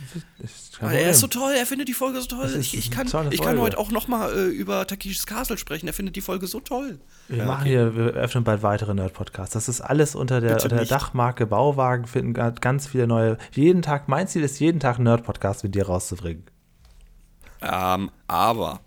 [0.43, 0.51] ich,
[0.81, 2.55] Ah, er ist so toll, er findet die Folge so toll.
[2.61, 5.87] Ich, ich, kann, ich kann heute auch noch mal äh, über Takeshis Castle sprechen.
[5.87, 6.99] Er findet die Folge so toll.
[7.29, 7.71] Wir Ja, machen okay.
[7.71, 9.55] hier, wir öffnen bald weitere Nerd-Podcasts.
[9.55, 10.85] Das ist alles unter der, unter der.
[10.85, 13.39] Dachmarke Bauwagen, finden ganz viele neue.
[13.53, 16.45] Jeden Tag, mein Ziel ist, jeden Tag einen Nerd-Podcast mit dir rauszubringen.
[17.71, 18.81] Ähm, aber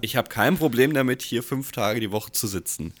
[0.00, 2.92] ich habe kein Problem damit, hier fünf Tage die Woche zu sitzen.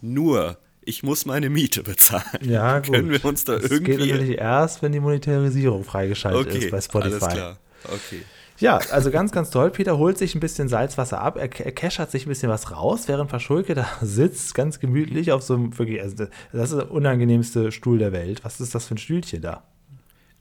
[0.00, 2.24] Nur, ich muss meine Miete bezahlen.
[2.42, 2.94] Ja, gut.
[2.94, 3.96] Können wir uns da das irgendwie.
[3.96, 7.24] geht natürlich erst, wenn die Monetarisierung freigeschaltet okay, ist bei Spotify.
[7.24, 7.58] alles klar.
[7.84, 8.22] Okay.
[8.58, 9.70] Ja, also ganz, ganz toll.
[9.70, 13.02] Peter holt sich ein bisschen Salzwasser ab, er, er keschert sich ein bisschen was raus,
[13.06, 17.70] während Paschulke da sitzt, ganz gemütlich auf so einem, wirklich, also das ist der unangenehmste
[17.70, 18.44] Stuhl der Welt.
[18.44, 19.62] Was ist das für ein Stühlchen da?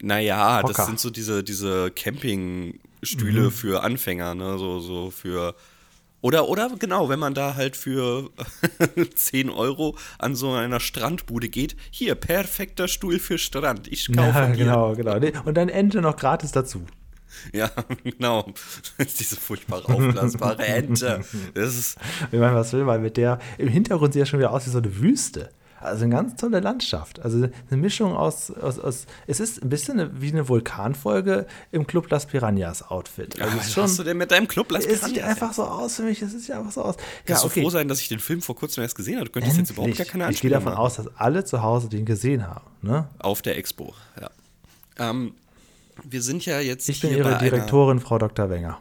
[0.02, 0.74] Naja, Hocker.
[0.74, 1.92] das sind so diese, diese
[3.06, 3.52] Campingstühle Mhm.
[3.52, 4.58] für Anfänger, ne?
[4.58, 5.56] So, so für.
[6.22, 8.32] Oder, oder genau, wenn man da halt für
[9.16, 13.88] 10 Euro an so einer Strandbude geht, hier, perfekter Stuhl für Strand.
[13.92, 15.20] Ich kaufe Ja, genau, genau.
[15.46, 16.86] Und dann Ente noch gratis dazu.
[17.54, 17.70] Ja,
[18.02, 18.46] genau.
[19.20, 21.20] Diese furchtbare aufblasbare Ente.
[21.54, 21.98] Das ist.
[22.32, 24.70] Wenn man was will, weil mit der, im Hintergrund sieht das schon wieder aus wie
[24.70, 25.50] so eine Wüste.
[25.86, 27.22] Also eine ganz tolle Landschaft.
[27.22, 32.10] Also eine Mischung aus, aus, aus es ist ein bisschen wie eine Vulkanfolge im Club
[32.10, 33.40] Las Piranhas Outfit.
[33.40, 34.72] Also es was ist schon, hast du denn mit deinem Club?
[34.72, 36.96] Las es sieht Piranhas einfach so aus für mich, es sieht einfach so aus.
[37.26, 39.26] Kannst ja, du froh sein, dass ich den Film vor kurzem erst gesehen habe?
[39.26, 40.12] Du könntest jetzt überhaupt gar Endlich.
[40.12, 40.82] keine Ich gehe Anspielung davon machen.
[40.82, 42.66] aus, dass alle zu Hause den gesehen haben.
[42.82, 43.08] Ne?
[43.20, 44.30] Auf der Expo, ja.
[44.98, 45.34] Ähm,
[46.04, 48.50] wir sind ja jetzt Ich bin Ihre Direktorin, Frau Dr.
[48.50, 48.80] Wenger.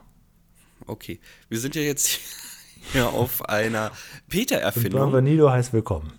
[0.87, 2.19] Okay, wir sind ja jetzt
[2.93, 5.13] hier auf einer Und Peter-Erfindung.
[5.13, 6.13] Benvenido heißt willkommen.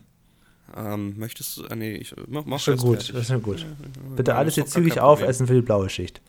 [0.76, 3.14] Ähm, möchtest du, ah, nee, ich mach, mach Schon gut, fertig.
[3.14, 3.66] das ist schon gut.
[4.16, 6.22] Bitte alles jetzt zügig aufessen für die blaue Schicht.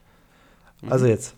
[0.88, 1.34] Also jetzt.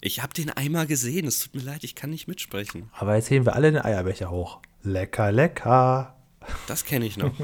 [0.00, 2.90] Ich habe den einmal gesehen, es tut mir leid, ich kann nicht mitsprechen.
[2.92, 4.60] Aber jetzt heben wir alle den Eierbecher hoch.
[4.82, 6.14] Lecker, lecker.
[6.66, 7.32] Das kenne ich noch.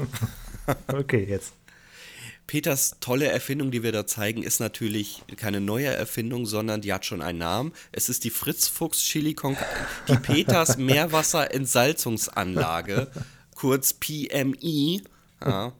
[0.87, 1.53] Okay, jetzt.
[2.47, 7.05] Peters tolle Erfindung, die wir da zeigen, ist natürlich keine neue Erfindung, sondern die hat
[7.05, 7.73] schon einen Namen.
[7.91, 9.57] Es ist die Fritz Fuchs Chili con
[10.07, 10.77] die Peters
[11.71, 13.09] Meerwasserentsalzungsanlage,
[13.61, 15.03] kurz PMI.
[15.45, 15.71] Ja.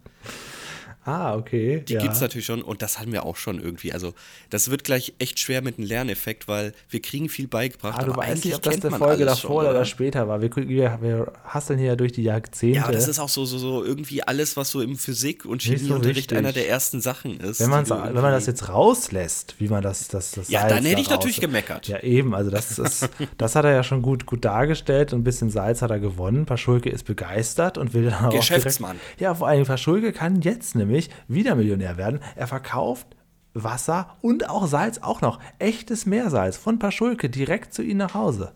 [1.04, 1.84] Ah, okay.
[1.88, 2.02] Die ja.
[2.02, 3.92] gibt es natürlich schon und das haben wir auch schon irgendwie.
[3.92, 4.14] Also,
[4.52, 7.98] das wird gleich echt schwer mit einem Lerneffekt, weil wir kriegen viel beigebracht.
[8.00, 10.42] Ah, du aber weißt nicht, ob das eine Folge davor schon, oder später war.
[10.44, 12.78] Wir, wir, wir hasseln hier ja durch die Jahrzehnte.
[12.78, 15.72] Ja, das ist auch so, so, so irgendwie alles, was so im Physik- und so
[15.72, 16.38] Chemieunterricht wichtig.
[16.38, 17.60] einer der ersten Sachen ist.
[17.60, 21.02] wenn, wenn man das jetzt rauslässt, wie man das, das, das Ja, Salz dann hätte
[21.02, 21.88] ich natürlich raus- gemeckert.
[21.88, 22.36] Ja, eben.
[22.36, 23.10] Also das, ist,
[23.40, 25.14] das hat er ja schon gut, gut dargestellt.
[25.14, 26.46] Ein bisschen Salz hat er gewonnen.
[26.46, 28.98] Paschulke ist begeistert und will dann auch Geschäftsmann.
[28.98, 30.90] Direkt, ja, vor allem Paschulke kann jetzt nämlich
[31.27, 32.19] wieder Millionär werden.
[32.36, 33.08] Er verkauft
[33.54, 35.39] Wasser und auch Salz auch noch.
[35.60, 38.54] Echtes Meersalz von Paschulke direkt zu ihm nach Hause.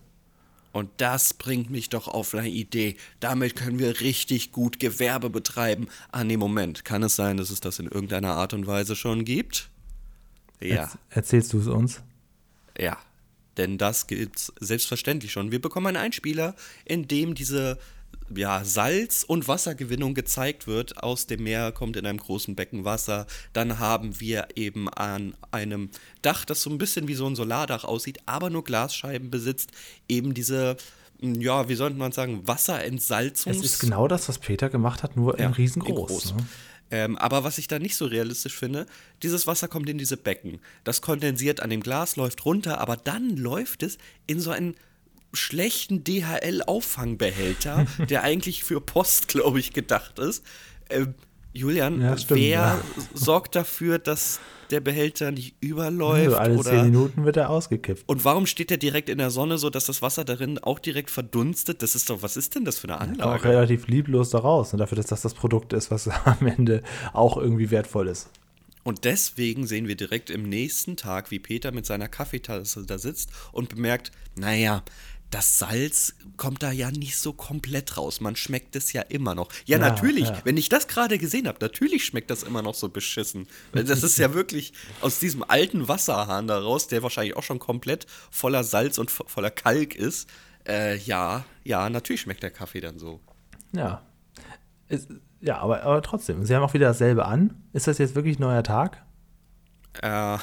[0.72, 2.98] Und das bringt mich doch auf eine Idee.
[3.22, 5.88] Damit können wir richtig gut Gewerbe betreiben.
[6.12, 6.84] Ah, nee, Moment.
[6.84, 9.70] Kann es sein, dass es das in irgendeiner Art und Weise schon gibt?
[10.62, 12.02] Ja, Erzählst du es uns?
[12.78, 12.98] ja.
[13.58, 15.50] Denn das gibt's selbstverständlich schon.
[15.50, 17.78] Wir bekommen einen Einspieler, in dem diese
[18.34, 21.04] ja, Salz- und Wassergewinnung gezeigt wird.
[21.04, 23.28] Aus dem Meer kommt in einem großen Becken Wasser.
[23.54, 25.90] Dann haben wir eben an einem
[26.22, 29.72] Dach, das so ein bisschen wie so ein Solardach aussieht, aber nur Glasscheiben besitzt,
[30.10, 30.78] eben diese,
[31.22, 33.58] ja, wie sollte man sagen, Wasserentsalzungs...
[33.58, 36.08] Es ist genau das, was Peter gemacht hat, nur Ja, in in riesengroß.
[36.08, 36.34] groß.
[36.36, 36.46] Ne?
[36.92, 38.86] Ähm, aber was ich da nicht so realistisch finde,
[39.24, 40.60] dieses Wasser kommt in diese Becken.
[40.84, 44.76] Das kondensiert an dem Glas, läuft runter, aber dann läuft es in so einen
[45.36, 50.44] schlechten DHL-Auffangbehälter, der eigentlich für Post, glaube ich, gedacht ist.
[50.90, 51.16] Ähm,
[51.54, 52.82] Julian, Ja, stimmt, wer ja.
[53.14, 54.40] sorgt dafür, dass
[54.72, 56.36] der Behälter nicht überläuft?
[56.36, 58.04] Also alle zehn Minuten wird er ausgekippt.
[58.08, 61.10] und warum steht der direkt in der Sonne, so dass das Wasser darin auch direkt
[61.12, 61.82] verdunstet?
[61.82, 63.44] Das ist doch, was ist denn das für eine Auch Anlage?
[63.50, 64.74] relativ lieblos da raus.
[64.74, 68.28] Und dafür, dass das das Produkt ist, was am Ende auch irgendwie wertvoll ist.
[68.84, 73.30] Und deswegen sehen wir direkt im nächsten Tag, wie Peter mit seiner Kaffeetasse da sitzt
[73.52, 74.84] und bemerkt, naja,
[75.36, 78.22] das Salz kommt da ja nicht so komplett raus.
[78.22, 79.50] Man schmeckt es ja immer noch.
[79.66, 80.42] Ja, Ja, natürlich, ja.
[80.46, 83.48] wenn ich das gerade gesehen habe, natürlich schmeckt das immer noch so beschissen.
[83.74, 84.72] Weil das ist ja wirklich
[85.02, 89.28] aus diesem alten Wasserhahn da raus, der wahrscheinlich auch schon komplett voller Salz und vo-
[89.28, 90.30] voller Kalk ist.
[90.66, 93.20] Äh, ja, ja, natürlich schmeckt der Kaffee dann so.
[93.74, 94.04] Ja.
[94.88, 95.10] Ist,
[95.42, 96.46] ja, aber, aber trotzdem.
[96.46, 97.62] Sie haben auch wieder dasselbe an.
[97.74, 99.04] Ist das jetzt wirklich ein neuer Tag?
[100.02, 100.38] Äh,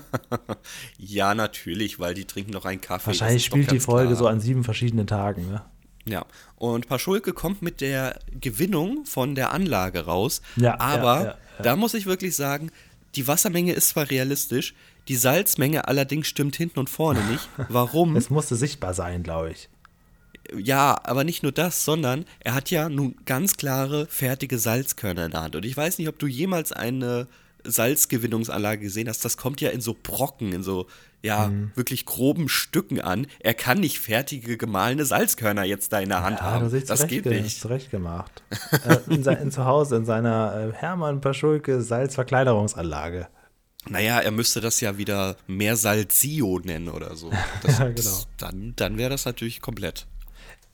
[0.98, 3.08] ja, natürlich, weil die trinken noch einen Kaffee.
[3.08, 4.18] Wahrscheinlich spielt die Folge klar.
[4.18, 5.50] so an sieben verschiedenen Tagen.
[5.50, 5.62] Ne?
[6.04, 6.24] Ja,
[6.56, 11.62] und Paschulke kommt mit der Gewinnung von der Anlage raus, Ja, aber ja, ja, ja.
[11.62, 12.70] da muss ich wirklich sagen,
[13.14, 14.74] die Wassermenge ist zwar realistisch,
[15.08, 17.48] die Salzmenge allerdings stimmt hinten und vorne nicht.
[17.68, 18.16] Warum?
[18.16, 19.68] Es musste sichtbar sein, glaube ich.
[20.56, 25.30] Ja, aber nicht nur das, sondern er hat ja nun ganz klare, fertige Salzkörner in
[25.32, 25.56] der Hand.
[25.56, 27.26] Und ich weiß nicht, ob du jemals eine
[27.64, 29.24] Salzgewinnungsanlage gesehen hast.
[29.24, 30.86] Das kommt ja in so Brocken, in so,
[31.22, 31.72] ja, Mhm.
[31.74, 33.26] wirklich groben Stücken an.
[33.40, 36.64] Er kann nicht fertige, gemahlene Salzkörner jetzt da in der Hand Ja, haben.
[36.64, 37.60] das ist das geht nicht.
[37.60, 38.42] zurecht gemacht.
[38.86, 43.28] äh, in, in zu Hause, in seiner äh, Hermann Paschulke Salzverkleinerungsanlage.
[43.88, 47.30] Naja, er müsste das ja wieder mehr Salzio nennen oder so.
[47.62, 47.94] Das, Ja, genau.
[47.96, 50.06] das, dann dann wäre das natürlich komplett.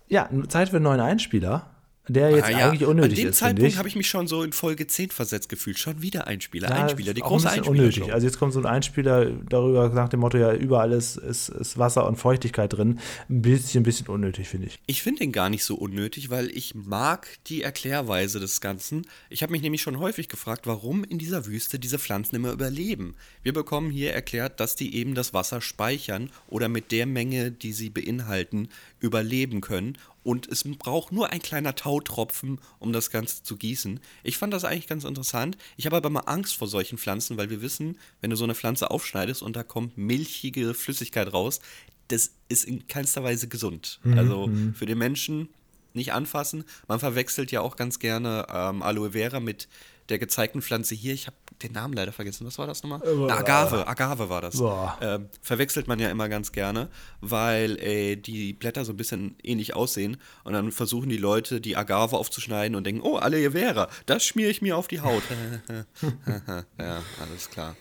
[0.08, 1.70] Ja, Zeit für einen neuen Einspieler,
[2.08, 4.42] der jetzt Ah ja, eigentlich unnötig An dem ist, Zeitpunkt habe ich mich schon so
[4.42, 5.78] in Folge 10 versetzt gefühlt.
[5.78, 7.70] Schon wieder Einspieler, Ja, Einspieler, die große ein Einspieler.
[7.82, 8.12] unnötig.
[8.12, 11.78] Also jetzt kommt so ein Einspieler darüber nach dem Motto, ja, überall ist, ist, ist
[11.78, 12.98] Wasser und Feuchtigkeit drin.
[13.30, 14.78] Ein bisschen, bisschen unnötig, finde ich.
[14.86, 19.06] Ich finde den gar nicht so unnötig, weil ich mag die Erklärweise des Ganzen.
[19.30, 23.14] Ich habe mich nämlich schon häufig gefragt, warum in dieser Wüste diese Pflanzen immer überleben.
[23.42, 27.72] Wir bekommen hier erklärt, dass die eben das Wasser speichern oder mit der Menge, die
[27.72, 28.68] sie beinhalten,
[29.00, 29.96] überleben können.
[30.24, 34.00] Und es braucht nur ein kleiner Tautropfen, um das Ganze zu gießen.
[34.22, 35.56] Ich fand das eigentlich ganz interessant.
[35.76, 38.54] Ich habe aber mal Angst vor solchen Pflanzen, weil wir wissen, wenn du so eine
[38.54, 41.60] Pflanze aufschneidest und da kommt milchige Flüssigkeit raus,
[42.08, 44.00] das ist in keinster Weise gesund.
[44.16, 45.48] Also für den Menschen
[45.94, 46.64] nicht anfassen.
[46.88, 49.68] Man verwechselt ja auch ganz gerne ähm, Aloe Vera mit
[50.08, 51.14] der gezeigten Pflanze hier.
[51.14, 52.46] Ich habe den Namen leider vergessen.
[52.46, 53.00] Was war das nochmal?
[53.04, 53.86] Na, Agave.
[53.86, 54.56] Agave war das.
[55.00, 56.88] Ähm, verwechselt man ja immer ganz gerne,
[57.20, 60.16] weil äh, die Blätter so ein bisschen ähnlich aussehen.
[60.42, 64.50] Und dann versuchen die Leute, die Agave aufzuschneiden und denken, oh, Aloe Vera, das schmiere
[64.50, 65.22] ich mir auf die Haut.
[66.78, 67.76] ja, alles klar.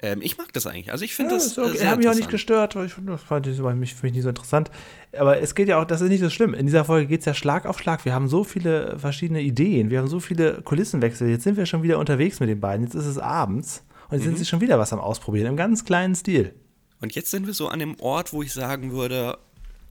[0.00, 0.92] Ähm, ich mag das eigentlich.
[0.92, 1.74] Also ich finde Ja, das okay.
[1.74, 3.94] äh, sehr hat mich auch nicht gestört, weil ich finde das fand ich für mich,
[3.94, 4.70] für mich nicht so interessant.
[5.18, 6.54] Aber es geht ja auch, das ist nicht so schlimm.
[6.54, 8.04] In dieser Folge geht es ja Schlag auf Schlag.
[8.04, 11.28] Wir haben so viele verschiedene Ideen, wir haben so viele Kulissenwechsel.
[11.28, 12.84] Jetzt sind wir schon wieder unterwegs mit den beiden.
[12.84, 14.30] Jetzt ist es abends und jetzt Mhm.
[14.30, 16.54] sind sie schon wieder was am Ausprobieren, im ganz kleinen Stil.
[17.00, 19.38] Und jetzt sind wir so an dem Ort, wo ich sagen würde,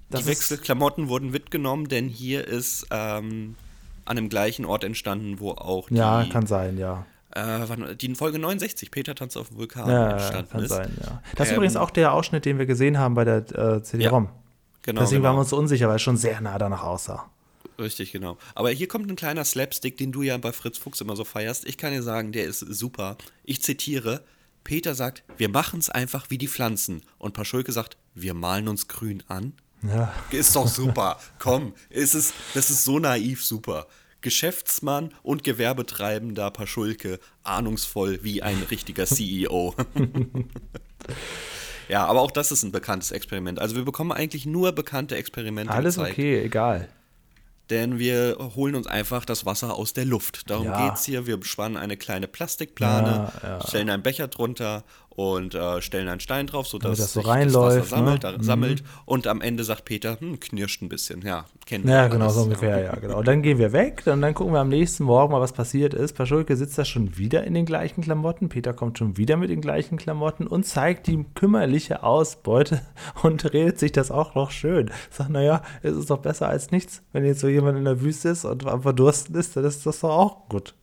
[0.09, 3.55] Das die Wechselklamotten wurden mitgenommen, denn hier ist ähm,
[4.05, 7.05] an dem gleichen Ort entstanden, wo auch die, Ja, kann sein, ja.
[7.37, 10.69] Äh, die in Folge 69, Peter tanzt auf dem Vulkan, Ja, entstanden kann ist.
[10.69, 11.21] sein, ja.
[11.35, 14.29] Das ist Ähm, übrigens auch der Ausschnitt, den wir gesehen haben bei der äh, CD-ROM.
[14.83, 15.29] Genau, Deswegen genau.
[15.29, 17.29] waren wir uns so unsicher, weil es schon sehr nah danach aussah.
[17.79, 18.37] Richtig, genau.
[18.55, 21.67] Aber hier kommt ein kleiner Slapstick, den du ja bei Fritz Fuchs immer so feierst.
[21.67, 23.17] Ich kann dir sagen, der ist super.
[23.43, 24.23] Ich zitiere:
[24.63, 27.03] Peter sagt, wir machen es einfach wie die Pflanzen.
[27.19, 29.53] Und Paschulke sagt, wir malen uns grün an.
[29.83, 30.11] Ja.
[30.31, 31.19] Ist doch super.
[31.39, 33.85] Komm, ist es, das ist so naiv super.
[34.21, 39.75] Geschäftsmann und Gewerbetreibender Paschulke, ahnungsvoll wie ein richtiger CEO.
[41.89, 43.59] ja, aber auch das ist ein bekanntes Experiment.
[43.59, 46.13] Also wir bekommen eigentlich nur bekannte Experimente Alles gezeigt.
[46.13, 46.89] okay, egal.
[47.69, 50.49] Denn wir holen uns einfach das Wasser aus der Luft.
[50.49, 50.87] Darum Ja.
[50.89, 51.27] geht's hier.
[51.27, 53.67] Wir spannen eine kleine Plastikplane, Ja, ja.
[53.67, 54.83] stellen einen Becher drunter
[55.17, 58.43] und äh, stellen einen Stein drauf, sodass das so sich reinläuft, das Wasser sammelt, ne?
[58.43, 58.83] sammelt.
[59.05, 61.23] Und am Ende sagt Peter, hm, knirscht ein bisschen.
[61.23, 63.17] Ja, kennen wir Ja, genau, so ungefähr, ja, genau.
[63.17, 65.95] Und dann gehen wir weg und dann gucken wir am nächsten Morgen mal, was passiert
[65.95, 66.13] ist.
[66.13, 68.47] Paschulke sitzt da schon wieder in den gleichen Klamotten.
[68.47, 72.81] Peter kommt schon wieder mit den gleichen Klamotten und zeigt die kümmerliche Ausbeute
[73.23, 74.91] und redet sich das auch noch schön.
[75.09, 77.01] Sagt, naja, es ist doch besser als nichts.
[77.11, 80.01] Wenn jetzt so jemand in der Wüste ist und am Verdursten ist, dann ist das
[80.01, 80.75] doch auch gut.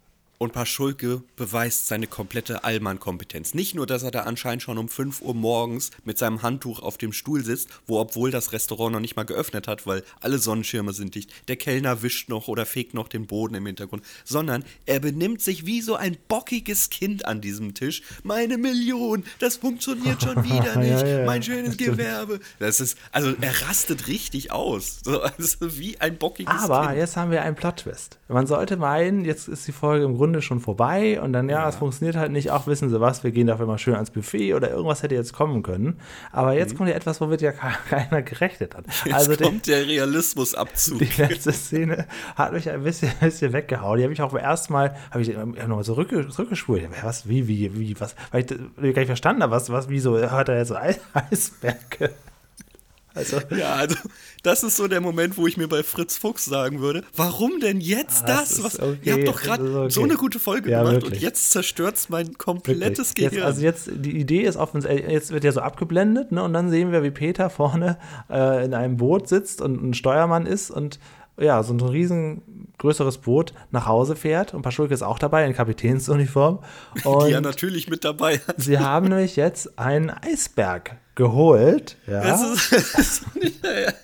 [0.44, 3.54] Und Paschulke beweist seine komplette Allmann-Kompetenz.
[3.54, 6.98] Nicht nur, dass er da anscheinend schon um 5 Uhr morgens mit seinem Handtuch auf
[6.98, 10.92] dem Stuhl sitzt, wo obwohl das Restaurant noch nicht mal geöffnet hat, weil alle Sonnenschirme
[10.92, 15.00] sind dicht, der Kellner wischt noch oder fegt noch den Boden im Hintergrund, sondern er
[15.00, 18.02] benimmt sich wie so ein bockiges Kind an diesem Tisch.
[18.22, 21.07] Meine Million, das funktioniert schon wieder Ja, nicht.
[21.07, 21.92] ja, mein schönes stimmt.
[21.96, 22.40] Gewerbe.
[22.59, 25.00] Das ist, also er rastet richtig aus.
[25.04, 26.98] So, also wie ein bockiges Aber Kind.
[26.98, 28.18] jetzt haben wir einen Plot-Twist.
[28.28, 31.77] Man sollte meinen, jetzt ist die Folge im Grunde schon vorbei und dann, ja, es
[31.77, 32.51] funktioniert halt nicht.
[32.51, 35.33] Auch wissen Sie was, wir gehen dafür mal schön ans Buffet oder irgendwas hätte jetzt
[35.33, 35.99] kommen können.
[36.33, 38.85] Aber jetzt kommt ja etwas, womit ja ke- keiner gerechnet hat.
[39.05, 40.99] Jetzt also kommt der Realismusabzug.
[40.99, 43.99] die letzte Szene hat mich ein bisschen, ein bisschen weggehauen.
[43.99, 46.88] Die habe ich auch beim ersten Mal, habe ich nochmal zurück, zurückgespult.
[47.03, 50.49] Was, wie, wie, wie, was, weil ich gar nicht verstanden habe, was, was, wieso hat
[50.49, 50.77] er jetzt so
[51.12, 52.11] Eisberge?
[53.14, 53.96] Also, Ja, also
[54.42, 57.81] das ist so der Moment, wo ich mir bei Fritz Fuchs sagen würde, warum denn
[57.81, 58.62] jetzt Ah, das?
[58.62, 59.90] Was, okay, ihr habt doch gerade okay.
[59.90, 61.12] so eine gute Folge Ja, gemacht wirklich.
[61.14, 63.22] und jetzt zerstört's mein komplettes Wirklich.
[63.24, 63.46] Jetzt, Gehirn.
[63.46, 66.42] also jetzt, die Idee ist offensichtlich, jetzt wird ja so abgeblendet, ne?
[66.42, 67.98] Und dann sehen wir, wie Peter vorne
[68.31, 70.98] äh, in einem Boot sitzt und ein Steuermann ist und
[71.38, 76.61] ja, so ein riesengroßes Boot nach Hause fährt und Paschulke ist auch dabei in Kapitänsuniform.
[77.05, 78.57] Und die ja natürlich mit dabei hat.
[78.59, 83.94] sie haben nämlich jetzt einen Eisberg geholt, ja, Das ist, das ist nicht der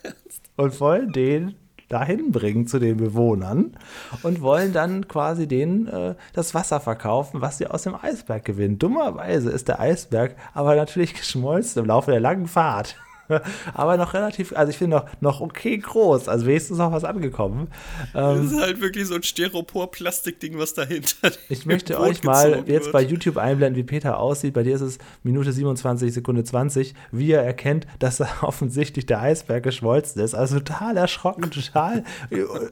[0.57, 1.55] und wollen den
[1.88, 3.77] dahin bringen zu den Bewohnern
[4.23, 8.79] und wollen dann quasi denen äh, das Wasser verkaufen, was sie aus dem Eisberg gewinnen.
[8.79, 12.97] Dummerweise ist der Eisberg aber natürlich geschmolzen im Laufe der langen Fahrt.
[13.75, 17.69] aber noch relativ, also ich finde noch, noch okay groß, also wenigstens noch was angekommen.
[18.14, 22.87] Ähm, Das ist halt wirklich so ein Styropor-Plastikding, was dahinter ich möchte euch mal jetzt
[22.87, 22.93] wird.
[22.93, 24.55] bei YouTube einblenden, wie Peter aussieht.
[24.55, 29.21] Bei dir ist es Minute 27, Sekunde 20, wie er erkennt, dass da offensichtlich der
[29.21, 30.35] Eisberg geschmolzen ist.
[30.35, 32.05] Also total erschrocken, total.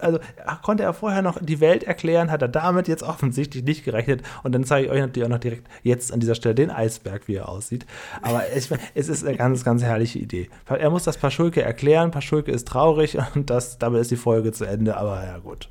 [0.01, 0.19] Also
[0.63, 4.23] konnte er vorher noch die Welt erklären, hat er damit jetzt offensichtlich nicht gerechnet.
[4.43, 7.29] Und dann zeige ich euch natürlich auch noch direkt jetzt an dieser Stelle den Eisberg,
[7.29, 7.87] wie er aussieht.
[8.23, 10.48] Aber ich, es ist eine ganz, ganz herrliche Idee.
[10.67, 12.11] Er muss das Paschulke erklären.
[12.11, 14.97] Paschulke ist traurig und das, damit ist die Folge zu Ende.
[14.97, 15.69] Aber ja, gut.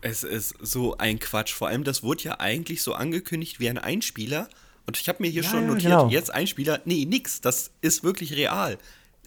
[0.00, 1.52] Es ist so ein Quatsch.
[1.52, 4.48] Vor allem, das wurde ja eigentlich so angekündigt wie ein Einspieler.
[4.86, 6.08] Und ich habe mir hier Ja, schon notiert, genau.
[6.08, 6.80] jetzt Einspieler.
[6.84, 7.40] Nee, nix.
[7.40, 8.78] Das ist wirklich real.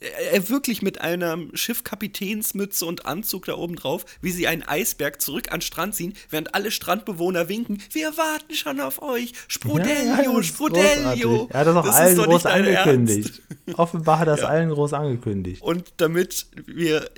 [0.01, 5.21] Er, er wirklich mit einer Schiffkapitänsmütze und Anzug da oben drauf, wie sie einen Eisberg
[5.21, 7.81] zurück an den Strand ziehen, während alle Strandbewohner winken.
[7.91, 9.33] Wir warten schon auf euch.
[9.47, 11.47] Sprudelio, Ja, ja, das ist Sprudelio.
[11.51, 13.41] Er hat das auch ist allen groß angekündigt.
[13.75, 14.49] Offenbar hat er das Ja.
[14.49, 15.61] allen groß angekündigt.
[15.61, 17.09] Und damit wir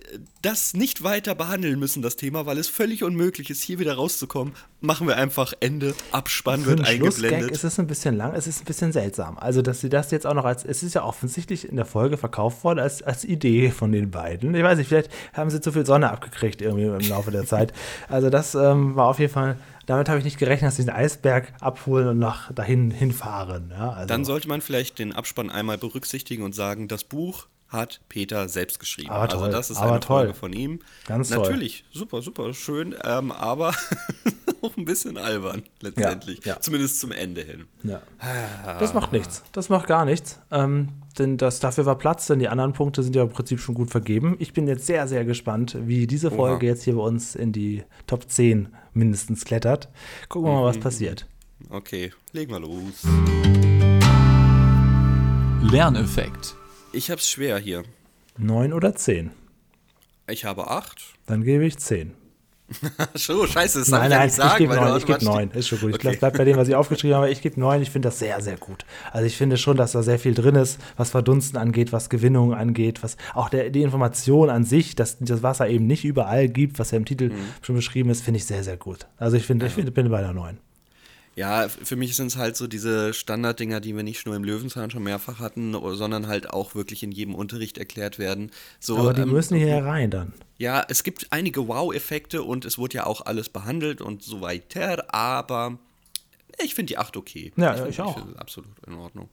[0.41, 4.53] das nicht weiter behandeln müssen, das Thema, weil es völlig unmöglich ist, hier wieder rauszukommen,
[4.79, 7.51] machen wir einfach Ende, Abspann Für wird eingeblendet.
[7.51, 9.37] ist es ein bisschen lang, es ist ein bisschen seltsam.
[9.37, 12.17] Also, dass sie das jetzt auch noch als, es ist ja offensichtlich in der Folge
[12.17, 14.53] verkauft worden als, als Idee von den beiden.
[14.53, 17.73] Ich weiß nicht, vielleicht haben sie zu viel Sonne abgekriegt irgendwie im Laufe der Zeit.
[18.09, 20.93] Also, das ähm, war auf jeden Fall, damit habe ich nicht gerechnet, dass sie den
[20.93, 23.71] Eisberg abholen und nach dahin hinfahren.
[23.71, 28.01] Ja, also, Dann sollte man vielleicht den Abspann einmal berücksichtigen und sagen, das Buch hat
[28.09, 29.09] Peter selbst geschrieben.
[29.09, 30.19] Aber toll, also das ist aber eine toll.
[30.19, 30.79] Folge von ihm.
[31.05, 31.39] Ganz toll.
[31.39, 33.73] Natürlich, super, super, schön, ähm, aber
[34.61, 36.45] auch ein bisschen albern letztendlich.
[36.45, 36.61] Ja, ja.
[36.61, 37.65] Zumindest zum Ende hin.
[37.83, 38.01] Ja.
[38.79, 39.43] Das macht nichts.
[39.51, 40.39] Das macht gar nichts.
[40.51, 43.75] Ähm, denn das, dafür war Platz, denn die anderen Punkte sind ja im Prinzip schon
[43.75, 44.35] gut vergeben.
[44.39, 46.71] Ich bin jetzt sehr, sehr gespannt, wie diese Folge Oha.
[46.71, 49.89] jetzt hier bei uns in die Top 10 mindestens klettert.
[50.29, 51.25] Gucken wir mal, was passiert.
[51.69, 53.03] Okay, legen wir los.
[55.71, 56.55] Lerneffekt.
[56.97, 57.83] Ich hab's schwer hier.
[58.39, 59.29] 9 oder 10?
[60.27, 60.99] Ich habe acht.
[61.27, 62.15] Dann gebe ich 10.
[63.13, 64.49] so, scheiße, das Nein, ich ja nein, sagen.
[64.51, 65.89] ich gebe neun, ich gebe neun, ist schon gut.
[65.91, 66.17] Ich Okay.
[66.19, 68.57] bleib bei dem, was ich aufgeschrieben habe, ich gebe neun, ich finde das sehr, sehr
[68.57, 68.83] gut.
[69.11, 72.55] Also ich finde schon, dass da sehr viel drin ist, was Verdunsten angeht, was Gewinnung
[72.55, 76.79] angeht, was auch der, die Information an sich, dass das Wasser eben nicht überall gibt,
[76.79, 77.35] was ja im Titel Mhm.
[77.61, 79.05] schon beschrieben ist, finde ich sehr, sehr gut.
[79.17, 80.57] Also ich finde, ich finde, bin bei der neun.
[81.37, 84.89] Ja, für mich sind es halt so diese Standarddinger, die wir nicht nur im Löwenzahn
[84.89, 88.49] schon mehrfach hatten, sondern halt auch wirklich in jedem Unterricht erklärt werden.
[88.79, 90.33] So, Aber die ähm, müssen hier rein dann.
[90.57, 95.13] Ja, es gibt einige Wow-Effekte und es wurde ja auch alles behandelt und so weiter,
[95.13, 95.77] aber
[96.57, 97.53] ich finde die 8 okay.
[97.55, 98.17] Ja, find- ich auch.
[98.37, 99.29] absolut in Ordnung.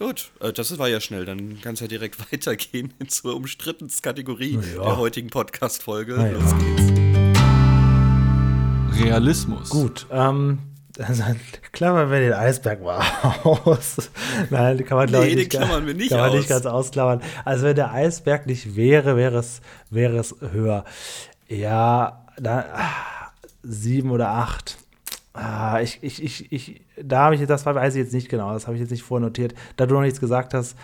[0.00, 4.66] Gut, äh, das war ja schnell, dann kann es ja direkt weitergehen zur umstrittensten-Kategorie Na
[4.66, 4.82] ja.
[4.86, 6.16] der heutigen Podcast-Folge.
[6.16, 6.26] Ja.
[6.30, 6.82] Los geht's.
[9.00, 9.70] Realismus.
[9.70, 10.58] Gut, ähm,
[10.98, 11.24] also,
[11.72, 13.00] klammern wir den Eisberg mal
[13.42, 14.10] aus.
[14.50, 16.36] Nein, den kann man Nee, ich den nicht, klammern wir nicht kann man aus.
[16.36, 17.20] nicht ganz ausklammern.
[17.44, 20.84] Also wenn der Eisberg nicht wäre, wäre es, wäre es höher.
[21.48, 22.64] Ja, da,
[23.62, 24.78] sieben oder acht.
[25.32, 28.52] Ah, ich, ich, ich, ich, da habe ich jetzt, das weiß ich jetzt nicht genau,
[28.52, 29.54] das habe ich jetzt nicht vornotiert.
[29.76, 30.76] Da du noch nichts gesagt hast,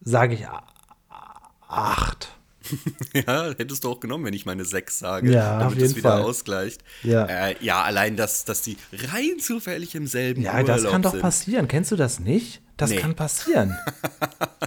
[0.00, 0.46] sage ich
[1.68, 2.39] acht.
[3.26, 6.22] Ja, hättest du auch genommen, wenn ich meine 6 sage, Ja, damit es wieder Fall.
[6.22, 6.82] ausgleicht.
[7.02, 7.24] Ja.
[7.26, 11.10] Äh, ja, allein, dass, dass die rein zufällig im selben Ja, das Urlaub kann doch
[11.12, 11.20] sind.
[11.20, 11.68] passieren.
[11.68, 12.60] Kennst du das nicht?
[12.80, 12.96] Das Nee.
[12.96, 13.76] kann passieren.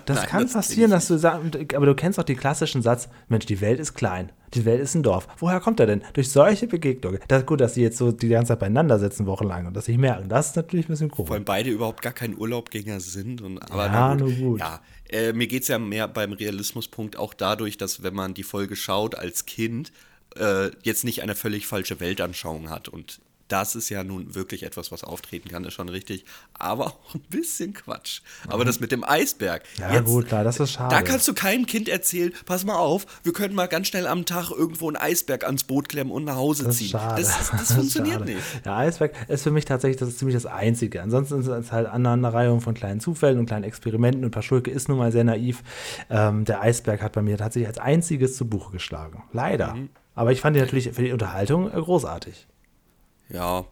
[0.06, 3.08] Das Nein, kann das passieren, dass du sagst, aber du kennst doch den klassischen Satz,
[3.30, 5.28] Mensch, die Welt ist klein, die Welt ist ein Dorf.
[5.38, 6.04] Woher kommt er denn?
[6.12, 7.20] Durch solche Begegnungen.
[7.30, 9.86] Das ist gut, dass sie jetzt so die ganze Zeit beieinander sitzen, wochenlang und das
[9.86, 10.28] sich merken.
[10.28, 11.32] Das ist natürlich ein bisschen Vor komisch.
[11.32, 13.42] allem beide überhaupt gar kein Urlaubgänger sind.
[13.42, 14.60] Und, aber Ja, nur gut.
[14.60, 18.44] Ja, äh, mir geht es ja mehr beim Realismuspunkt auch dadurch, dass wenn man die
[18.44, 19.94] Folge schaut als Kind,
[20.38, 22.90] äh, jetzt nicht eine völlig falsche Weltanschauung hat.
[22.90, 23.22] Und
[23.54, 26.26] das ist ja nun wirklich etwas, was auftreten kann, ist schon richtig.
[26.58, 28.22] Aber auch ein bisschen Quatsch.
[28.48, 29.62] Aber das mit dem Eisberg.
[29.78, 30.94] Ja, gut, klar, das ist schade.
[30.96, 34.26] Da kannst du keinem Kind erzählen, pass mal auf, wir können mal ganz schnell am
[34.26, 36.90] Tag irgendwo einen Eisberg ans Boot klemmen und nach Hause Das ist ziehen.
[36.90, 37.22] schade.
[37.22, 38.34] Das, das, das funktioniert schade.
[38.34, 38.66] nicht.
[38.66, 41.04] Der Eisberg ist für mich tatsächlich das ist ziemlich das Einzige.
[41.04, 44.98] Ansonsten ist es halt Aneinanderreihung von kleinen Zufällen und kleinen Experimenten und Paschulke ist nun
[44.98, 45.62] mal sehr naiv.
[46.10, 49.24] Ähm, der Eisberg hat bei mir tatsächlich als einziges zu Buche geschlagen.
[49.32, 49.76] Leider.
[49.76, 49.90] Mhm.
[50.16, 52.48] Aber ich fand ihn natürlich für die Unterhaltung äh, großartig.
[53.34, 53.66] Ja,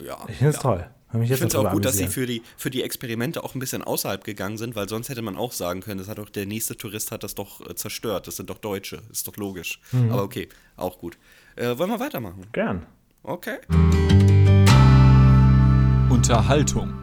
[0.00, 0.18] ja.
[0.28, 0.62] Ich finde es ja.
[0.62, 0.86] toll.
[1.20, 3.82] Ich finde es auch gut, dass sie für die, für die Experimente auch ein bisschen
[3.82, 6.74] außerhalb gegangen sind, weil sonst hätte man auch sagen können, das hat doch der nächste
[6.74, 8.26] Tourist hat das doch äh, zerstört.
[8.26, 9.80] Das sind doch Deutsche, ist doch logisch.
[9.92, 10.10] Mhm.
[10.10, 11.18] Aber okay, auch gut.
[11.56, 12.46] Äh, wollen wir weitermachen?
[12.52, 12.86] Gern.
[13.22, 13.58] Okay.
[16.08, 16.94] Unterhaltung.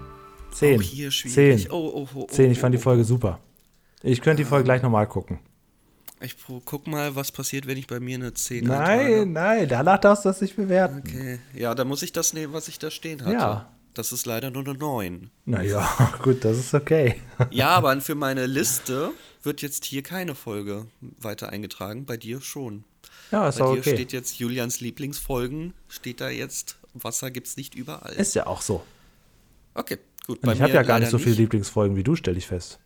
[0.52, 0.80] Zehn.
[0.80, 1.63] Auch hier schwierig.
[1.63, 1.71] Zehn.
[1.71, 2.52] Oh, oh, oh, oh, Zehn.
[2.52, 2.82] Ich oh, fand die oh.
[2.82, 3.39] Folge super.
[4.02, 5.39] Ich könnte die Folge gleich nochmal gucken.
[6.21, 9.25] Ich guck mal, was passiert, wenn ich bei mir eine 10 Nein, eintrage.
[9.25, 11.01] nein, danach darfst du das nicht bewerten.
[11.05, 11.39] Okay.
[11.53, 13.32] Ja, da muss ich das nehmen, was ich da stehen hatte.
[13.34, 13.71] Ja.
[13.93, 15.29] Das ist leider nur eine 9.
[15.45, 17.21] Naja, gut, das ist okay.
[17.51, 19.12] Ja, aber für meine Liste
[19.43, 22.84] wird jetzt hier keine Folge weiter eingetragen, bei dir schon.
[23.32, 23.93] Ja, ist Bei auch dir okay.
[23.95, 28.13] steht jetzt Julians Lieblingsfolgen, steht da jetzt, Wasser gibt's nicht überall.
[28.13, 28.84] Ist ja auch so.
[29.75, 30.43] okay, gut.
[30.43, 32.79] Und ich habe ja gar nicht so viele Lieblingsfolgen wie du, stelle ich fest.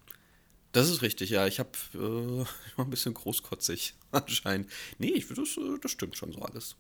[0.73, 1.47] Das ist richtig, ja.
[1.47, 2.45] Ich habe äh,
[2.81, 4.69] ein bisschen großkotzig anscheinend.
[4.97, 6.75] Nee, ich, das, äh, das stimmt schon so alles.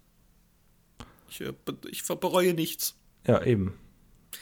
[1.29, 1.53] Ich, äh,
[1.89, 2.95] ich bereue nichts.
[3.25, 3.79] Ja, eben.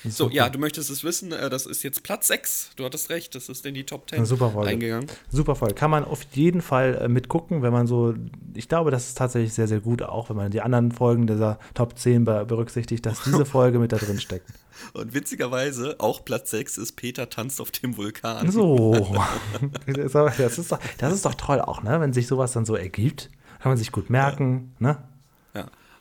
[0.07, 0.35] So, okay.
[0.35, 2.71] ja, du möchtest es wissen, äh, das ist jetzt Platz 6.
[2.75, 4.69] Du hattest recht, das ist in die Top 10 Eine super Folge.
[4.69, 5.07] eingegangen.
[5.29, 5.75] Super Folge.
[5.75, 8.13] Kann man auf jeden Fall äh, mitgucken, wenn man so,
[8.53, 11.59] ich glaube, das ist tatsächlich sehr, sehr gut, auch wenn man die anderen Folgen dieser
[11.73, 14.47] Top 10 be berücksichtigt, dass diese Folge mit da drin steckt.
[14.93, 18.51] Und witzigerweise, auch Platz 6 ist Peter tanzt auf dem Vulkan.
[18.51, 18.93] So.
[19.85, 21.99] das, ist doch, das ist doch toll auch, ne?
[21.99, 24.97] Wenn sich sowas dann so ergibt, kann man sich gut merken, ne?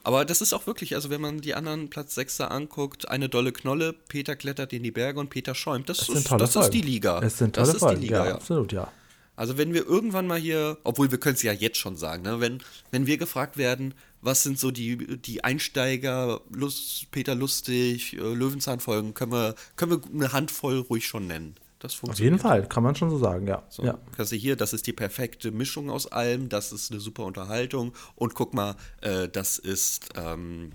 [0.02, 3.52] Aber das ist auch wirklich, also wenn man die anderen Platz 6 anguckt, eine dolle
[3.52, 5.88] Knolle, Peter klettert in die Berge und Peter schäumt.
[5.88, 6.64] Das, ist, das Folgen.
[6.64, 7.20] ist die Liga.
[7.20, 8.34] Das sind tolle das ist Folgen, die Liga, ja, ja.
[8.34, 8.90] absolut, ja.
[9.36, 12.40] Also wenn wir irgendwann mal hier, obwohl wir können es ja jetzt schon sagen, ne,
[12.40, 18.16] wenn, wenn wir gefragt werden, was sind so die, die Einsteiger, Lust, Peter Lustig, äh,
[18.16, 21.54] Löwenzahn-Folgen, können wir, können wir eine Handvoll ruhig schon nennen.
[21.80, 22.32] Das Auf funktioniert.
[22.34, 23.62] jeden Fall, kann man schon so sagen, ja.
[23.70, 23.98] So, ja.
[24.16, 27.92] Kannst du hier, das ist die perfekte Mischung aus allem, das ist eine super Unterhaltung
[28.16, 30.72] und guck mal, äh, das ist ähm,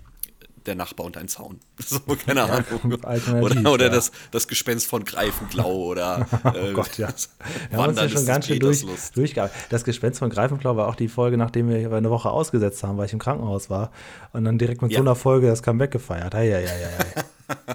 [0.66, 1.60] der Nachbar und ein Zaun.
[1.78, 3.04] So, keine Ahnung.
[3.04, 3.92] alternativ, Oder, oder ja.
[3.92, 7.08] das, das Gespenst von Greifenklau oder äh, Oh Gott, ja.
[7.70, 9.56] Wir haben uns ja schon ganz schön durch, durchgearbeitet.
[9.70, 13.06] Das Gespenst von Greifenklau war auch die Folge, nachdem wir eine Woche ausgesetzt haben, weil
[13.06, 13.92] ich im Krankenhaus war.
[14.32, 14.96] Und dann direkt mit Ja.
[14.98, 16.34] so einer Folge das Comeback gefeiert.
[16.34, 17.74] Hei, hei, hei, hei.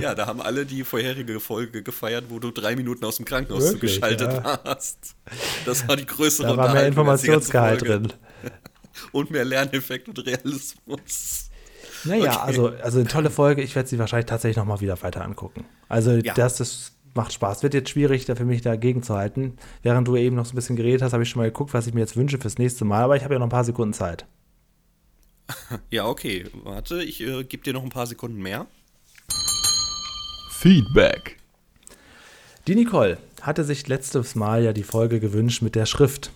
[0.00, 3.72] Ja, da haben alle die vorherige Folge gefeiert, wo du drei Minuten aus dem Krankenhaus
[3.72, 4.60] Wirklich, zugeschaltet ja.
[4.64, 5.14] warst.
[5.64, 8.12] Das war die größere Da war mehr Informationsgehalt drin.
[9.12, 11.50] Und mehr Lerneffekt und Realismus.
[12.04, 12.38] Naja, Okay.
[12.42, 13.62] also, also eine tolle Folge.
[13.62, 15.64] Ich werde sie wahrscheinlich tatsächlich nochmal wieder weiter angucken.
[15.88, 16.34] Also Ja.
[16.34, 17.62] das, das macht Spaß.
[17.62, 19.56] Wird jetzt schwierig, da für mich dagegen zu halten.
[19.82, 21.86] Während du eben noch so ein bisschen geredet hast, habe ich schon mal geguckt, was
[21.86, 23.02] ich mir jetzt wünsche fürs nächste Mal.
[23.04, 24.26] Aber ich habe ja noch ein paar Sekunden Zeit.
[25.90, 26.46] Ja, okay.
[26.62, 28.66] Warte, ich äh, gebe dir noch ein paar Sekunden mehr.
[30.60, 31.36] Feedback.
[32.66, 36.32] Die Nicole hatte sich letztes Mal ja die Folge gewünscht mit der Schrift.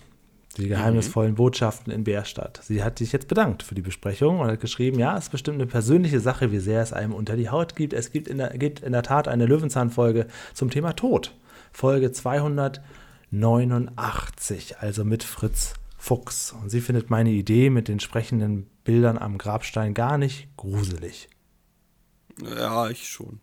[0.57, 2.59] Die geheimnisvollen Botschaften in Bärstadt.
[2.63, 5.61] Sie hat sich jetzt bedankt für die Besprechung und hat geschrieben, ja, es ist bestimmt
[5.61, 7.93] eine persönliche Sache, wie sehr es einem unter die Haut gibt.
[7.93, 11.35] Es gibt in der, gibt in der Tat eine Löwenzahn-Folge zum Thema Tod.
[11.71, 16.51] Folge 289, also mit Fritz Fuchs.
[16.51, 21.29] Und sie findet meine Idee mit den sprechenden Bildern am Grabstein gar nicht gruselig.
[22.41, 23.39] Ja, ich schon.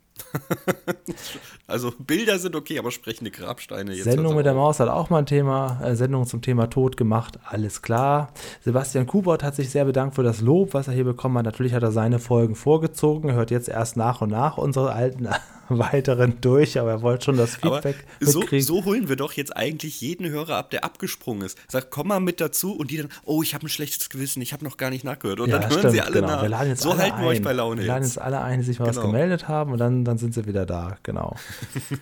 [1.67, 4.05] also Bilder sind okay, aber sprechende Grabsteine jetzt.
[4.05, 4.55] Sendung mit der.
[4.55, 8.33] Maus hat auch mal ein Thema, äh, Sendung zum Thema Tod gemacht, alles klar.
[8.61, 11.47] Sebastian Kubert hat sich sehr bedankt für das Lob, was er hier bekommen hat.
[11.47, 15.29] Natürlich hat er seine Folgen vorgezogen, er hört jetzt erst nach und nach unsere alten
[15.69, 18.67] weiteren durch, aber er wollte schon das Aber Feedback so, mitkriegen.
[18.67, 21.59] so holen wir doch jetzt eigentlich jeden Hörer ab, der abgesprungen ist.
[21.69, 24.53] Sagt, komm mal mit dazu und die dann, oh, ich habe ein schlechtes Gewissen, ich
[24.53, 25.41] habe noch gar nicht nachgehört.
[25.41, 26.27] Und dann hören sie alle genau.
[26.29, 26.43] nach.
[26.43, 27.29] Wir laden jetzt so alle halten wir ein.
[27.29, 28.21] euch bei Laune Wir laden jetzt.
[28.21, 29.07] alle ein, die sich mal was Genau.
[29.07, 31.37] gemeldet haben und dann, dann sind sie wieder da, genau.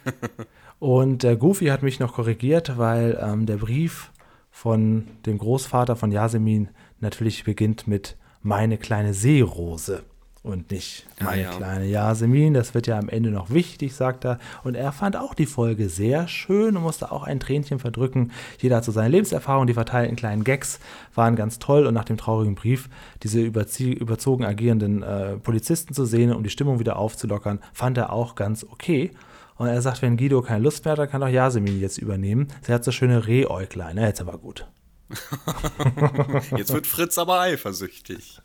[0.78, 4.10] und der Goofy hat mich noch korrigiert, weil ähm, der Brief
[4.50, 6.68] von dem Großvater von Yasemin
[7.00, 10.02] natürlich beginnt mit meine kleine Seerose
[10.42, 11.50] und nicht Ah, meine ja.
[11.50, 12.54] kleine Yasemin.
[12.54, 14.38] Das wird ja am Ende noch wichtig, sagt er.
[14.64, 18.32] Und er fand auch die Folge sehr schön und musste auch ein Tränchen verdrücken.
[18.58, 20.80] Jeder hat so seine Lebenserfahrung, die verteilten kleinen Gags
[21.14, 22.88] waren ganz toll und nach dem traurigen Brief
[23.22, 28.34] diese überzogen agierenden äh, Polizisten zu sehen, um die Stimmung wieder aufzulockern, fand er auch
[28.34, 29.10] ganz okay.
[29.56, 32.48] Und er sagt, wenn Guido keine Lust mehr hat, dann kann doch Yasemin jetzt übernehmen.
[32.62, 33.96] Sie hat so schöne Rehäuglein.
[33.96, 34.06] Ne?
[34.06, 34.66] Jetzt aber gut.
[36.56, 38.40] Jetzt wird Fritz aber eifersüchtig.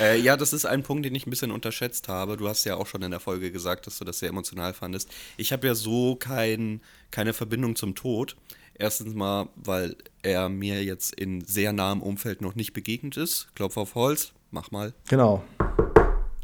[0.00, 2.36] Äh, ja, das ist ein Punkt, den ich ein bisschen unterschätzt habe.
[2.36, 5.10] Du hast ja auch schon in der Folge gesagt, dass du das sehr emotional fandest.
[5.36, 8.36] Ich habe ja so kein, keine Verbindung zum Tod.
[8.74, 13.48] Erstens mal, weil er mir jetzt in sehr nahem Umfeld noch nicht begegnet ist.
[13.54, 14.94] Klopf auf Holz, mach mal.
[15.08, 15.44] Genau.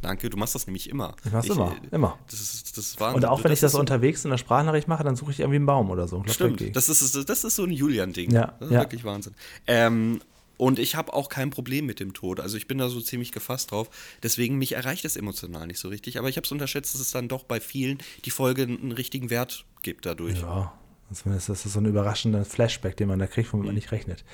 [0.00, 1.16] Danke, du machst das nämlich immer.
[1.24, 2.18] Ich mach's immer, äh, immer.
[2.30, 3.00] Das ist, das ist.
[3.00, 5.56] Und auch wenn ich das so- unterwegs in der Sprachnachricht mache, dann suche ich irgendwie
[5.56, 6.22] einen Baum oder so.
[6.28, 8.30] Stimmt, das ist, das ist so ein Julian-Ding.
[8.30, 8.80] Ja, das ist ja.
[8.80, 9.34] wirklich Wahnsinn.
[9.66, 10.20] Ähm,
[10.56, 12.40] und ich habe auch kein Problem mit dem Tod.
[12.40, 13.88] Also ich bin da so ziemlich gefasst drauf.
[14.22, 16.18] Deswegen mich erreicht es emotional nicht so richtig.
[16.18, 19.30] Aber ich habe es unterschätzt, dass es dann doch bei vielen die Folge einen richtigen
[19.30, 20.40] Wert gibt dadurch.
[20.40, 20.72] Ja,
[21.14, 24.24] zumindest ist das so ein überraschender Flashback, den man da kriegt, womit man nicht rechnet.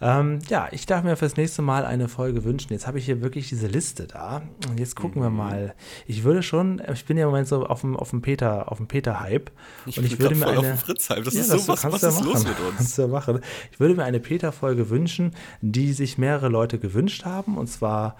[0.00, 2.72] Ähm, ja, ich darf mir fürs nächste Mal eine Folge wünschen.
[2.72, 4.42] Jetzt habe ich hier wirklich diese Liste da.
[4.68, 5.26] Und jetzt gucken Mhm.
[5.26, 5.74] wir mal.
[6.06, 8.78] Ich würde schon, ich bin ja im Moment so auf dem, auf dem Peter, auf
[8.78, 9.50] dem Peter-Hype.
[9.86, 10.58] Ich und ich würde mir voll eine.
[10.60, 11.24] auf dem Fritz-Hype.
[11.24, 12.48] Das Ja, ist so, was, kannst was ja ist los machen.
[12.48, 12.76] mit uns?
[12.76, 13.40] Kannst du ja machen.
[13.72, 17.56] Ich würde mir eine Peter-Folge wünschen, die sich mehrere Leute gewünscht haben.
[17.56, 18.16] Und zwar,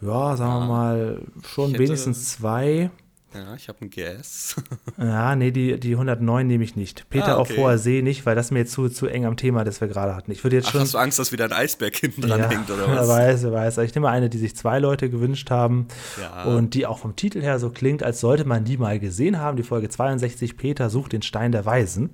[0.00, 2.90] ja, sagen wir mal, schon wenigstens zwei.
[3.34, 4.56] Ja, ich habe einen Guess.
[4.98, 7.08] Ja, nee, die, die 109 nehme ich nicht.
[7.10, 7.60] Peter Ah, auf okay.
[7.60, 10.16] hoher See nicht, weil das mir jetzt zu, zu eng am Thema, das wir gerade
[10.16, 10.32] hatten.
[10.32, 10.80] Ich würde jetzt Ach, schon.
[10.80, 13.08] hast du Angst, dass wieder ein Eisberg hinten dran ja, hängt, oder wer was?
[13.08, 13.78] weiß, wer weiß.
[13.78, 15.86] Ich nehme eine, die sich zwei Leute gewünscht haben
[16.20, 16.44] Ja.
[16.44, 19.56] und die auch vom Titel her so klingt, als sollte man die mal gesehen haben.
[19.56, 22.10] Die Folge 62, Peter sucht den Stein der Weisen.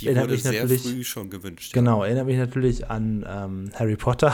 [0.00, 1.72] Die Erinnert wurde mich sehr natürlich- früh schon gewünscht.
[1.74, 4.32] Genau, erinnert mich natürlich an ähm, Harry Potter.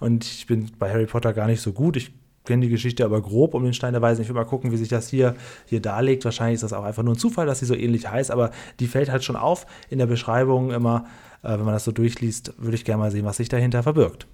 [0.00, 1.96] Und ich bin bei Harry Potter gar nicht so gut.
[1.96, 2.12] Ich
[2.46, 4.22] kenne die Geschichte aber grob um den Stein der Weisen.
[4.22, 5.34] Ich will mal gucken, wie sich das hier,
[5.66, 6.24] hier darlegt.
[6.24, 8.86] Wahrscheinlich ist das auch einfach nur ein Zufall, dass sie so ähnlich heißt, aber die
[8.86, 11.04] fällt halt schon auf in der Beschreibung immer.
[11.42, 14.26] Äh, wenn man das so durchliest, würde ich gerne mal sehen, was sich dahinter verbirgt.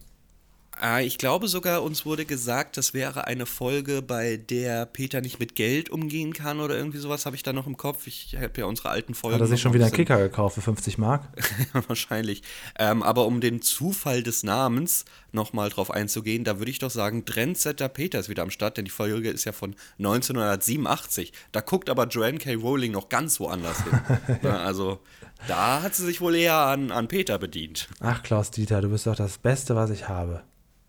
[0.82, 5.38] Äh, ich glaube sogar, uns wurde gesagt, das wäre eine Folge, bei der Peter nicht
[5.38, 8.06] mit Geld umgehen kann oder irgendwie sowas, habe ich da noch im Kopf.
[8.06, 9.34] Ich habe ja unsere alten Folgen.
[9.34, 11.28] Hat er sich schon wieder ein einen Kicker gekauft für 50 Mark?
[11.88, 12.42] Wahrscheinlich.
[12.78, 17.24] Ähm, aber um den Zufall des Namens nochmal drauf einzugehen, da würde ich doch sagen,
[17.24, 21.32] Trendsetter Peter ist wieder am Start, denn die Folge ist ja von 1987.
[21.52, 22.54] Da guckt aber Joanne K.
[22.54, 24.00] Rowling noch ganz woanders hin.
[24.42, 25.00] Na, also
[25.48, 27.88] da hat sie sich wohl eher an, an Peter bedient.
[28.00, 30.42] Ach, Klaus Dieter, du bist doch das Beste, was ich habe.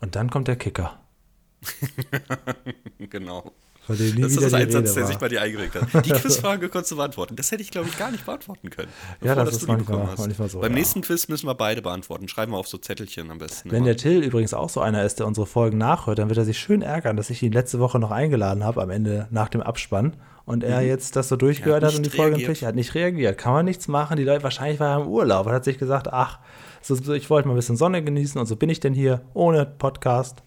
[0.04, 1.00] Und dann kommt der Kicker.
[3.10, 3.54] genau.
[3.88, 6.06] Das ist das die Einsatz, Rede der sich bei dir eingeprägt hat.
[6.06, 7.38] Die Quizfrage konntest du beantworten.
[7.38, 8.90] Das hätte ich, glaube ich, gar nicht beantworten können.
[9.22, 10.78] Ja, das ist manchmal- manchmal so, Beim ja.
[10.78, 12.28] nächsten Quiz müssen wir beide beantworten.
[12.28, 13.72] Schreiben wir auf so Zettelchen am besten.
[13.72, 13.86] Wenn immer.
[13.86, 16.60] der Till übrigens auch so einer ist, der unsere Folgen nachhört, dann wird er sich
[16.60, 20.18] schön ärgern, dass ich ihn letzte Woche noch eingeladen habe, am Ende nach dem Abspann.
[20.46, 23.38] Und er jetzt das so durchgehört hat hat und die Folge er hat nicht reagiert.
[23.38, 24.18] Kann man nichts machen.
[24.18, 26.40] Die Leute, wahrscheinlich war er im Urlaub und hat sich gesagt, ach,
[26.82, 29.22] so, so, ich wollte mal ein bisschen Sonne genießen und so bin ich denn hier
[29.34, 30.44] ohne Podcast.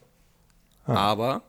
[0.84, 1.42] Aber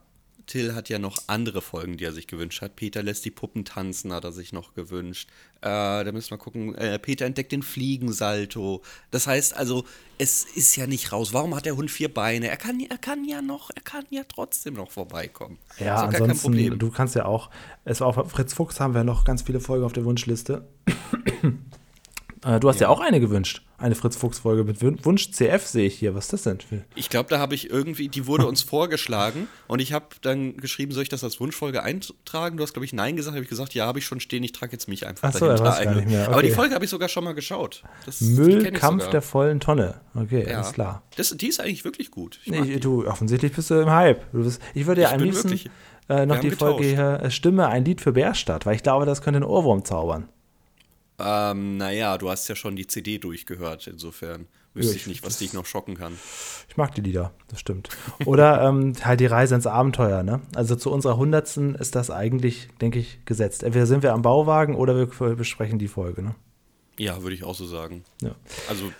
[0.47, 2.75] Till hat ja noch andere Folgen, die er sich gewünscht hat.
[2.75, 5.29] Peter lässt die Puppen tanzen, hat er sich noch gewünscht.
[5.61, 6.73] Äh, da müssen wir gucken.
[6.75, 8.81] Äh, Peter entdeckt den Fliegensalto.
[9.11, 9.83] Das heißt also,
[10.17, 11.33] es ist ja nicht raus.
[11.33, 12.47] Warum hat der Hund vier Beine?
[12.47, 15.57] Er kann, er kann ja noch, er kann ja trotzdem noch vorbeikommen.
[15.79, 16.79] Ja, ist doch gar kein ansonsten, Problem.
[16.79, 17.49] du kannst ja auch,
[17.85, 20.65] es war auf Fritz Fuchs haben wir noch ganz viele Folgen auf der Wunschliste.
[22.45, 22.87] äh, du hast ja.
[22.87, 22.89] Ja.
[22.89, 23.66] auch eine gewünscht.
[23.79, 26.15] Eine Fritz-Fuchs-Folge mit Wun- Wunsch CF sehe ich hier.
[26.15, 26.59] Was ist das denn?
[26.59, 30.57] für- Ich glaube, da habe ich irgendwie, die wurde uns vorgeschlagen und ich habe dann
[30.57, 32.57] geschrieben, soll ich das als Wunschfolge eintragen?
[32.57, 34.51] Du hast, glaube ich, Nein gesagt, habe ich gesagt, ja, habe ich schon stehen, ich
[34.51, 36.55] trage jetzt mich einfach Ach so, weiß gar nicht mehr, Aber die okay.
[36.55, 37.83] Folge habe ich sogar schon mal geschaut.
[38.05, 40.01] Das, Müllkampf der vollen Tonne.
[40.15, 40.55] Okay, ja.
[40.57, 41.03] alles klar.
[41.15, 42.39] Das, die ist eigentlich wirklich gut.
[42.45, 44.31] Ich Nee, du, offensichtlich bist du im Hype.
[44.31, 45.51] Du bist, ich würde ja am liebsten
[46.09, 47.19] äh, noch die haben Folge getauscht.
[47.19, 50.29] hier äh, Stimme, ein Lied für Bärstadt, weil ich glaube, das könnte einen Ohrwurm zaubern.
[51.19, 55.25] Ähm, naja, du hast ja schon die CD durchgehört, insofern wüsste Ja, ich ich- nicht,
[55.25, 56.13] was dich noch schocken kann.
[56.69, 57.89] Ich mag die Lieder, das stimmt.
[58.25, 60.41] Oder ähm, halt die Reise ins Abenteuer, ne?
[60.55, 63.63] Also zu unserer Hundertsten ist das eigentlich, denke ich, gesetzt.
[63.63, 66.35] Entweder sind wir am Bauwagen oder wir besprechen die Folge, ne?
[66.99, 68.03] Ja, würde ich auch so sagen.
[68.21, 68.35] Ja.
[68.69, 68.91] Also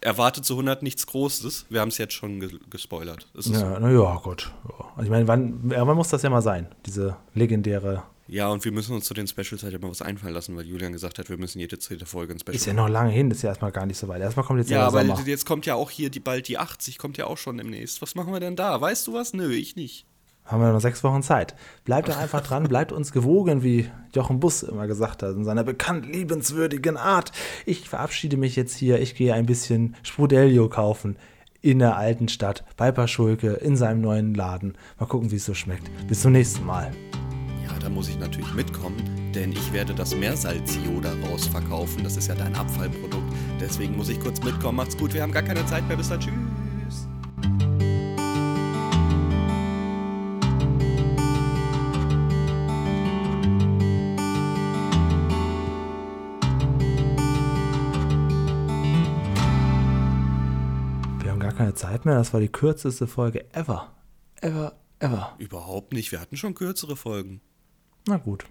[0.00, 1.66] erwartet zu 100 nichts Großes.
[1.70, 3.26] Wir haben es jetzt schon ge gespoilert.
[3.34, 4.52] Ja, na ja, gut.
[4.68, 4.84] Ja.
[4.96, 6.68] Also ich meine, wann, wann muss das ja mal sein?
[6.86, 8.04] Diese legendäre.
[8.28, 10.92] Ja, und wir müssen uns zu den Specials halt immer was einfallen lassen, weil Julian
[10.92, 13.40] gesagt hat, wir müssen jede zweite Folge ein Special Ist ja noch lange hin, ist
[13.42, 14.20] ja erstmal gar nicht so weit.
[14.20, 15.18] Erstmal kommt jetzt Ja, aber Sommer.
[15.26, 18.02] jetzt kommt ja auch hier die bald die 80, kommt ja auch schon demnächst.
[18.02, 18.78] Was machen wir denn da?
[18.80, 19.32] Weißt du was?
[19.32, 20.04] Nö, ich nicht.
[20.44, 21.54] Haben wir noch sechs Wochen Zeit.
[21.84, 25.64] Bleibt doch einfach dran, bleibt uns gewogen, wie Jochen Buss immer gesagt hat, in seiner
[25.64, 27.32] bekannt liebenswürdigen Art.
[27.66, 29.00] Ich verabschiede mich jetzt hier.
[29.00, 31.16] Ich gehe ein bisschen Sprudelio kaufen
[31.60, 34.76] in der alten Stadt bei Paschulke in seinem neuen Laden.
[34.98, 35.90] Mal gucken, wie es so schmeckt.
[36.08, 36.92] Bis zum nächsten Mal.
[37.88, 42.04] Da muss ich natürlich mitkommen, denn ich werde das Meersalzio daraus verkaufen.
[42.04, 43.32] Das ist ja dein Abfallprodukt.
[43.58, 44.76] Deswegen muss ich kurz mitkommen.
[44.76, 45.96] Macht's gut, wir haben gar keine Zeit mehr.
[45.96, 47.06] Bis dann, tschüss.
[61.22, 62.16] Wir haben gar keine Zeit mehr.
[62.16, 63.94] Das war die kürzeste Folge ever.
[64.42, 65.34] Ever, ever.
[65.38, 66.12] Überhaupt nicht.
[66.12, 67.40] Wir hatten schon kürzere Folgen.
[68.08, 68.46] Na gut.